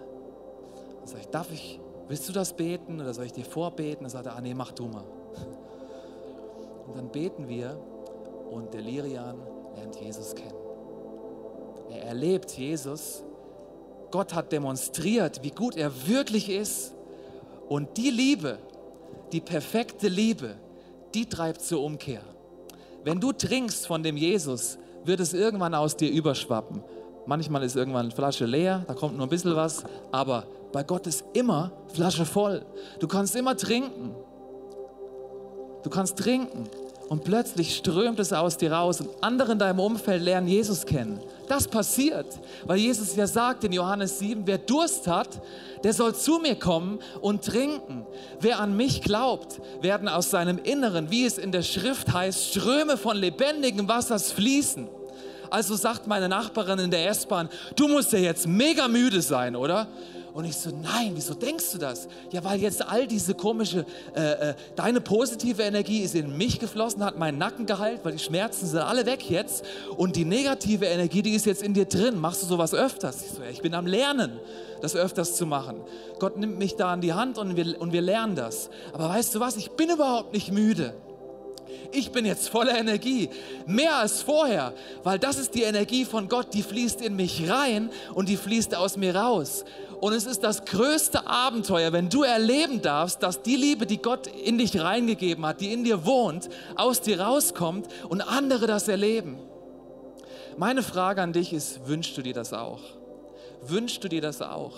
Dann 0.98 1.07
sage 1.07 1.20
ich, 1.20 1.29
darf 1.29 1.53
ich, 1.53 1.81
willst 2.09 2.29
du 2.29 2.33
das 2.33 2.53
beten 2.55 3.01
oder 3.01 3.12
soll 3.14 3.27
ich 3.27 3.33
dir 3.33 3.44
vorbeten? 3.44 4.05
Dann 4.05 4.11
sagt 4.11 4.27
er, 4.27 4.37
ah, 4.37 4.40
nee, 4.40 4.55
mach 4.55 4.72
du 4.72 4.87
mal. 4.87 5.05
Und 6.87 6.96
dann 6.96 7.11
beten 7.11 7.48
wir 7.48 7.79
und 8.51 8.75
der 8.75 8.83
Lirian 8.83 9.37
lernt 9.77 9.96
Jesus 9.96 10.35
kennen. 10.35 10.59
Er 11.90 12.05
erlebt 12.05 12.51
Jesus. 12.53 13.25
Gott 14.11 14.35
hat 14.35 14.53
demonstriert, 14.53 15.42
wie 15.42 15.51
gut 15.51 15.77
er 15.77 15.90
wirklich 16.07 16.51
ist. 16.51 16.94
Und 17.68 17.96
die 17.96 18.11
Liebe, 18.11 18.59
die 19.33 19.40
perfekte 19.40 20.09
Liebe, 20.09 20.57
die 21.14 21.27
treibt 21.27 21.62
zur 21.62 21.83
Umkehr. 21.83 22.20
Wenn 23.05 23.20
du 23.20 23.33
trinkst 23.33 23.87
von 23.87 24.03
dem 24.03 24.16
Jesus, 24.16 24.79
wird 25.05 25.20
es 25.20 25.33
irgendwann 25.33 25.75
aus 25.75 25.96
dir 25.96 26.11
überschwappen. 26.11 26.83
Manchmal 27.26 27.62
ist 27.62 27.76
irgendwann 27.76 28.06
eine 28.06 28.14
Flasche 28.14 28.46
leer, 28.46 28.85
da 28.87 28.94
kommt 28.94 29.16
nur 29.16 29.26
ein 29.26 29.30
bisschen 29.30 29.54
was, 29.54 29.85
aber 30.11 30.44
bei 30.72 30.82
Gott 30.82 31.06
ist 31.06 31.24
immer 31.35 31.70
Flasche 31.92 32.24
voll. 32.24 32.64
Du 32.98 33.06
kannst 33.06 33.37
immer 33.37 33.56
trinken. 33.56 34.14
Du 35.85 35.90
kannst 35.90 36.18
trinken 36.18 36.68
und 37.08 37.24
plötzlich 37.24 37.76
strömt 37.76 38.18
es 38.20 38.32
aus 38.32 38.56
dir 38.56 38.72
raus 38.72 39.00
und 39.00 39.11
andere 39.20 39.52
in 39.52 39.58
deinem 39.58 39.80
Umfeld 39.80 40.22
lernen 40.22 40.48
Jesus 40.48 40.87
kennen. 40.87 41.20
Das 41.46 41.68
passiert, 41.68 42.26
weil 42.64 42.78
Jesus 42.78 43.14
ja 43.16 43.26
sagt 43.26 43.64
in 43.64 43.72
Johannes 43.72 44.18
7, 44.18 44.46
wer 44.46 44.58
Durst 44.58 45.06
hat, 45.06 45.42
der 45.85 45.92
soll 45.92 46.14
zu 46.14 46.38
mir 46.38 46.54
kommen 46.54 47.00
und 47.20 47.44
trinken. 47.44 48.06
Wer 48.40 48.61
an 48.61 48.76
mich 48.76 49.02
glaubt, 49.02 49.61
werden 49.82 50.08
aus 50.08 50.30
seinem 50.30 50.58
Inneren, 50.58 51.11
wie 51.11 51.26
es 51.26 51.37
in 51.37 51.52
der 51.52 51.62
Schrift 51.62 52.12
heißt, 52.12 52.54
Ströme 52.54 52.96
von 52.96 53.16
lebendigem 53.16 53.88
Wassers 53.88 54.32
fließen. 54.32 54.88
Also 55.53 55.77
sagt 55.77 56.07
meine 56.07 56.31
Nachbarin 56.31 56.79
in 56.79 56.91
der 56.91 57.07
S-Bahn, 57.11 57.51
du 57.77 57.87
musst 57.87 58.11
ja 58.15 58.19
jetzt 58.19 58.47
mega 58.47 58.88
müde 58.88 59.21
sein, 59.21 59.55
oder? 59.55 59.87
Und 60.33 60.47
ich 60.47 60.57
so, 60.57 60.71
nein, 60.71 61.12
wieso 61.12 61.35
denkst 61.35 61.73
du 61.73 61.79
das? 61.79 62.09
Ja, 62.31 62.43
weil 62.43 62.59
jetzt 62.59 62.88
all 62.88 63.07
diese 63.07 63.35
komische, 63.35 63.85
äh, 64.17 64.51
äh, 64.51 64.55
deine 64.77 65.03
positive 65.03 65.61
Energie 65.62 65.99
ist 65.99 66.15
in 66.15 66.38
mich 66.38 66.59
geflossen, 66.59 67.05
hat 67.05 67.19
meinen 67.19 67.37
Nacken 67.37 67.67
geheilt, 67.67 68.01
weil 68.03 68.12
die 68.12 68.19
Schmerzen 68.19 68.67
sind 68.67 68.79
alle 68.79 69.05
weg 69.05 69.29
jetzt. 69.29 69.62
Und 69.95 70.17
die 70.17 70.25
negative 70.25 70.87
Energie, 70.87 71.21
die 71.21 71.35
ist 71.35 71.45
jetzt 71.45 71.62
in 71.62 71.75
dir 71.75 71.85
drin. 71.85 72.19
Machst 72.19 72.43
du 72.43 72.47
sowas 72.47 72.73
öfters? 72.73 73.23
Ich 73.23 73.33
so, 73.33 73.43
ja, 73.43 73.51
ich 73.51 73.61
bin 73.61 73.75
am 73.75 73.87
Lernen, 73.87 74.41
das 74.81 74.97
öfters 74.97 75.37
zu 75.37 75.45
machen. 75.45 75.83
Gott 76.19 76.38
nimmt 76.38 76.59
mich 76.59 76.77
da 76.77 76.95
an 76.95 77.03
die 77.03 77.12
Hand 77.12 77.37
und 77.37 77.57
wir, 77.57 77.79
und 77.79 77.93
wir 77.93 78.01
lernen 78.01 78.37
das. 78.37 78.71
Aber 78.95 79.11
weißt 79.11 79.35
du 79.35 79.41
was? 79.41 79.59
Ich 79.59 79.73
bin 79.73 79.91
überhaupt 79.91 80.33
nicht 80.33 80.51
müde 80.51 80.95
ich 81.92 82.12
bin 82.12 82.24
jetzt 82.24 82.48
voller 82.48 82.76
Energie, 82.78 83.28
mehr 83.66 83.96
als 83.96 84.22
vorher, 84.22 84.74
weil 85.02 85.18
das 85.18 85.38
ist 85.38 85.55
die 85.55 85.62
Energie 85.62 86.05
von 86.05 86.28
Gott, 86.28 86.55
die 86.55 86.62
fließt 86.62 87.00
in 87.00 87.16
mich 87.16 87.48
rein 87.48 87.90
und 88.14 88.28
die 88.28 88.37
fließt 88.37 88.74
aus 88.74 88.96
mir 88.96 89.14
raus. 89.14 89.64
Und 90.00 90.14
es 90.14 90.26
ist 90.26 90.42
das 90.42 90.64
größte 90.64 91.26
Abenteuer, 91.28 91.92
wenn 91.92 92.09
du 92.09 92.24
erleben 92.24 92.83
darfst, 92.83 93.22
dass 93.22 93.42
die 93.42 93.57
Liebe, 93.57 93.87
die 93.87 93.98
Gott 93.98 94.26
in 94.26 94.59
dich 94.59 94.81
reingegeben 94.81 95.46
hat, 95.46 95.61
die 95.61 95.72
in 95.72 95.85
dir 95.85 96.05
wohnt, 96.05 96.48
aus 96.74 97.00
dir 97.00 97.20
rauskommt 97.20 97.87
und 98.09 98.20
andere 98.20 98.66
das 98.66 98.88
erleben. 98.88 99.38
Meine 100.57 100.83
Frage 100.83 101.22
an 101.22 101.33
dich 101.33 101.52
ist, 101.52 101.87
wünschst 101.87 102.16
du 102.16 102.22
dir 102.22 102.35
das 102.35 102.52
auch? 102.52 102.81
Wünschst 103.62 104.02
du 104.02 104.09
dir 104.09 104.20
das 104.20 104.42
auch? 104.42 104.74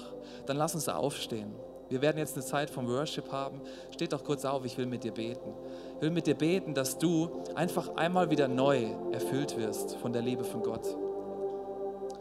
Dann 0.46 0.59
lass 0.59 0.74
uns 0.74 0.88
aufstehen. 0.88 1.55
Wir 1.88 2.03
werden 2.03 2.18
jetzt 2.18 2.37
eine 2.37 2.44
Zeit 2.44 2.70
vom 2.70 2.87
Worship 2.88 3.31
haben. 3.33 3.61
Steht 3.92 4.12
doch 4.12 4.24
kurz 4.24 4.44
auf, 4.44 4.64
ich 4.64 4.77
will 4.77 4.87
mit 4.87 5.05
dir 5.05 5.12
beten. 5.12 5.53
Will 6.00 6.11
mit 6.11 6.26
dir 6.26 6.35
beten, 6.35 6.74
dass 6.74 6.98
du 6.98 7.28
einfach 7.54 7.96
einmal 7.96 8.30
wieder 8.30 8.48
neu 8.48 8.87
erfüllt 9.12 9.57
wirst 9.57 9.96
von 9.96 10.12
der 10.12 10.22
Liebe 10.22 10.44
von 10.44 10.62
Gott. 10.62 10.87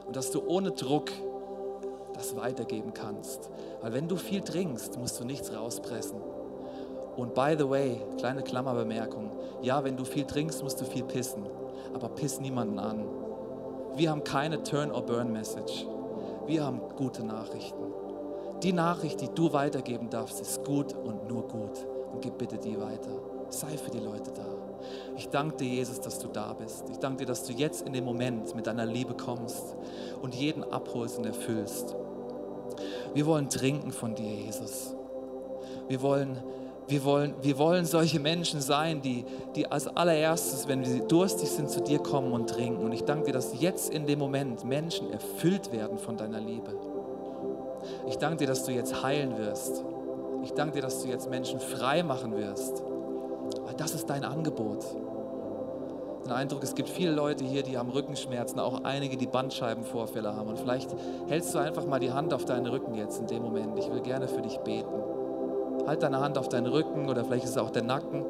Und 0.06 0.16
dass 0.16 0.32
du 0.32 0.42
ohne 0.48 0.72
Druck 0.72 1.12
das 2.14 2.36
weitergeben 2.36 2.94
kannst. 2.94 3.50
Weil 3.82 3.94
wenn 3.94 4.08
du 4.08 4.16
viel 4.16 4.42
trinkst, 4.42 4.98
musst 5.00 5.20
du 5.20 5.26
nichts 5.26 5.54
rauspressen. 5.54 6.22
Und 7.16 7.34
by 7.34 7.56
the 7.58 7.70
way, 7.70 8.02
kleine 8.18 8.42
Klammerbemerkung, 8.42 9.32
ja, 9.62 9.84
wenn 9.84 9.98
du 9.98 10.04
viel 10.04 10.26
trinkst, 10.26 10.64
musst 10.64 10.82
du 10.82 10.86
viel 10.86 11.04
pissen, 11.04 11.46
aber 11.94 12.10
piss 12.10 12.40
niemanden 12.40 12.80
an. 12.80 13.06
Wir 13.96 14.10
haben 14.10 14.24
keine 14.24 14.64
Turn-or-Burn-Message. 14.64 15.86
Wir 16.48 16.64
haben 16.64 16.82
gute 16.96 17.24
Nachrichten. 17.24 17.84
Die 18.64 18.74
Nachricht, 18.74 19.22
die 19.22 19.30
du 19.30 19.54
weitergeben 19.54 20.10
darfst, 20.10 20.42
ist 20.42 20.64
gut 20.64 20.94
und 20.94 21.28
nur 21.28 21.48
gut. 21.48 21.86
Und 22.12 22.22
gib 22.22 22.38
bitte 22.38 22.58
die 22.58 22.80
weiter. 22.80 23.33
Sei 23.54 23.78
für 23.78 23.92
die 23.92 24.00
Leute 24.00 24.32
da. 24.32 24.46
Ich 25.16 25.30
danke 25.30 25.58
dir, 25.58 25.68
Jesus, 25.68 26.02
dass 26.02 26.18
du 26.18 26.28
da 26.28 26.54
bist. 26.54 26.86
Ich 26.90 26.98
danke 26.98 27.20
dir, 27.20 27.26
dass 27.28 27.44
du 27.44 27.54
jetzt 27.54 27.86
in 27.86 27.94
dem 27.94 28.04
Moment 28.04 28.56
mit 28.56 28.66
deiner 28.66 28.88
Liebe 28.88 29.14
kommst 29.14 29.76
und 30.24 30.34
jeden 30.34 30.64
abholst 30.64 31.20
und 31.20 31.26
erfüllst. 31.26 31.96
Wir 33.14 33.28
wollen 33.28 33.50
trinken 33.50 33.92
von 33.92 34.16
dir, 34.16 34.28
Jesus. 34.28 34.96
Wir 35.88 36.02
wollen, 36.02 36.42
wir 36.88 37.04
wollen, 37.04 37.36
wir 37.44 37.60
wollen 37.60 37.86
solche 37.86 38.20
Menschen 38.20 38.60
sein, 38.60 39.04
die, 39.04 39.24
die 39.56 39.72
als 39.72 39.86
allererstes, 39.86 40.68
wenn 40.68 40.84
sie 40.84 41.02
durstig 41.02 41.48
sind, 41.50 41.70
zu 41.70 41.82
dir 41.82 42.00
kommen 42.00 42.34
und 42.34 42.50
trinken. 42.50 42.84
Und 42.84 42.92
ich 42.92 43.04
danke 43.04 43.28
dir, 43.28 43.34
dass 43.34 43.62
jetzt 43.62 43.94
in 43.94 44.08
dem 44.08 44.18
Moment 44.18 44.66
Menschen 44.66 45.12
erfüllt 45.12 45.72
werden 45.72 46.00
von 46.00 46.18
deiner 46.18 46.40
Liebe. 46.40 46.76
Ich 48.08 48.18
danke 48.18 48.38
dir, 48.38 48.48
dass 48.48 48.66
du 48.66 48.72
jetzt 48.72 49.04
heilen 49.04 49.38
wirst. 49.38 49.86
Ich 50.44 50.54
danke 50.54 50.78
dir, 50.78 50.82
dass 50.82 51.04
du 51.04 51.08
jetzt 51.08 51.30
Menschen 51.30 51.60
frei 51.60 52.02
machen 52.02 52.36
wirst. 52.36 52.82
Das 53.78 53.94
ist 53.94 54.10
dein 54.10 54.24
Angebot 54.24 54.86
den 56.24 56.32
Eindruck, 56.32 56.64
es 56.64 56.74
gibt 56.74 56.90
viele 56.90 57.12
Leute 57.12 57.44
hier, 57.44 57.64
die 57.64 57.78
haben 57.78 57.90
Rückenschmerzen, 57.90 58.60
auch 58.60 58.84
einige, 58.84 59.18
die 59.18 59.28
Bandscheibenvorfälle 59.28 60.36
haben. 60.36 60.48
Und 60.48 60.60
vielleicht 60.60 60.90
hältst 61.28 61.54
du 61.54 61.60
einfach 61.60 61.86
mal 61.86 62.00
die 62.00 62.12
Hand 62.12 62.34
auf 62.34 62.46
deinen 62.46 62.66
Rücken 62.66 62.96
jetzt 62.96 63.20
in 63.20 63.28
dem 63.28 63.44
Moment. 63.44 63.78
Ich 63.78 63.92
will 63.92 64.02
gerne 64.02 64.28
für 64.28 64.42
dich 64.42 64.58
beten. 64.60 65.04
Halt 65.86 66.02
deine 66.02 66.22
Hand 66.22 66.38
auf 66.38 66.48
deinen 66.48 66.68
Rücken 66.68 67.10
oder 67.10 67.26
vielleicht 67.26 67.44
ist 67.44 67.52
es 67.52 67.58
auch 67.58 67.72
der 67.72 67.84
Nacken. 67.84 68.24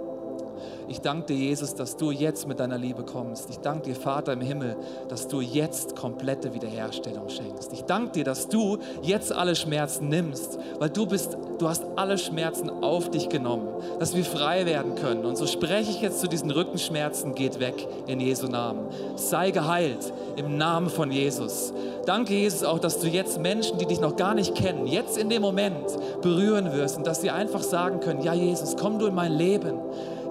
Ich 0.87 1.01
danke 1.01 1.27
dir, 1.27 1.35
Jesus, 1.35 1.75
dass 1.75 1.97
du 1.97 2.11
jetzt 2.11 2.47
mit 2.47 2.59
deiner 2.59 2.77
Liebe 2.77 3.03
kommst. 3.03 3.49
Ich 3.49 3.59
danke 3.59 3.89
dir, 3.89 3.95
Vater 3.95 4.33
im 4.33 4.41
Himmel, 4.41 4.75
dass 5.09 5.27
du 5.27 5.41
jetzt 5.41 5.95
komplette 5.95 6.53
Wiederherstellung 6.53 7.29
schenkst. 7.29 7.71
Ich 7.73 7.83
danke 7.83 8.11
dir, 8.11 8.23
dass 8.23 8.47
du 8.49 8.77
jetzt 9.01 9.31
alle 9.31 9.55
Schmerzen 9.55 10.09
nimmst, 10.09 10.59
weil 10.79 10.89
du 10.89 11.05
bist, 11.05 11.37
du 11.59 11.67
hast 11.67 11.83
alle 11.95 12.17
Schmerzen 12.17 12.69
auf 12.69 13.09
dich 13.09 13.29
genommen, 13.29 13.67
dass 13.99 14.15
wir 14.15 14.25
frei 14.25 14.65
werden 14.65 14.95
können. 14.95 15.25
Und 15.25 15.37
so 15.37 15.47
spreche 15.47 15.91
ich 15.91 16.01
jetzt 16.01 16.19
zu 16.19 16.27
diesen 16.27 16.51
Rückenschmerzen, 16.51 17.35
geht 17.35 17.59
weg 17.59 17.87
in 18.07 18.19
Jesu 18.19 18.47
Namen. 18.47 18.87
Sei 19.15 19.51
geheilt 19.51 20.13
im 20.35 20.57
Namen 20.57 20.89
von 20.89 21.11
Jesus. 21.11 21.73
Danke, 22.05 22.33
Jesus, 22.33 22.63
auch, 22.63 22.79
dass 22.79 22.99
du 22.99 23.07
jetzt 23.07 23.39
Menschen, 23.39 23.77
die 23.77 23.85
dich 23.85 24.01
noch 24.01 24.17
gar 24.17 24.33
nicht 24.33 24.55
kennen, 24.55 24.87
jetzt 24.87 25.17
in 25.17 25.29
dem 25.29 25.41
Moment 25.41 25.87
berühren 26.21 26.73
wirst 26.73 26.97
und 26.97 27.07
dass 27.07 27.21
sie 27.21 27.31
einfach 27.31 27.63
sagen 27.63 28.01
können, 28.01 28.21
ja, 28.21 28.33
Jesus, 28.33 28.75
komm 28.75 28.99
du 28.99 29.05
in 29.07 29.15
mein 29.15 29.31
Leben 29.31 29.79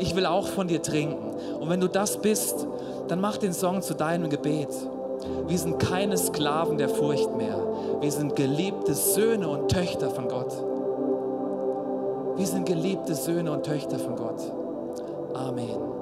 ich 0.02 0.16
will 0.16 0.26
auch 0.26 0.48
von 0.48 0.68
dir 0.68 0.82
trinken. 0.82 1.34
Und 1.60 1.70
wenn 1.70 1.80
du 1.80 1.88
das 1.88 2.18
bist, 2.18 2.66
dann 3.08 3.20
mach 3.20 3.36
den 3.36 3.52
Song 3.52 3.82
zu 3.82 3.94
deinem 3.94 4.28
Gebet. 4.28 4.68
Wir 5.46 5.58
sind 5.58 5.78
keine 5.78 6.18
Sklaven 6.18 6.76
der 6.76 6.88
Furcht 6.88 7.36
mehr. 7.36 7.56
Wir 8.00 8.10
sind 8.10 8.34
geliebte 8.34 8.94
Söhne 8.94 9.48
und 9.48 9.70
Töchter 9.70 10.10
von 10.10 10.28
Gott. 10.28 10.52
Wir 12.36 12.46
sind 12.46 12.66
geliebte 12.66 13.14
Söhne 13.14 13.52
und 13.52 13.64
Töchter 13.64 13.98
von 13.98 14.16
Gott. 14.16 14.40
Amen 15.34 16.01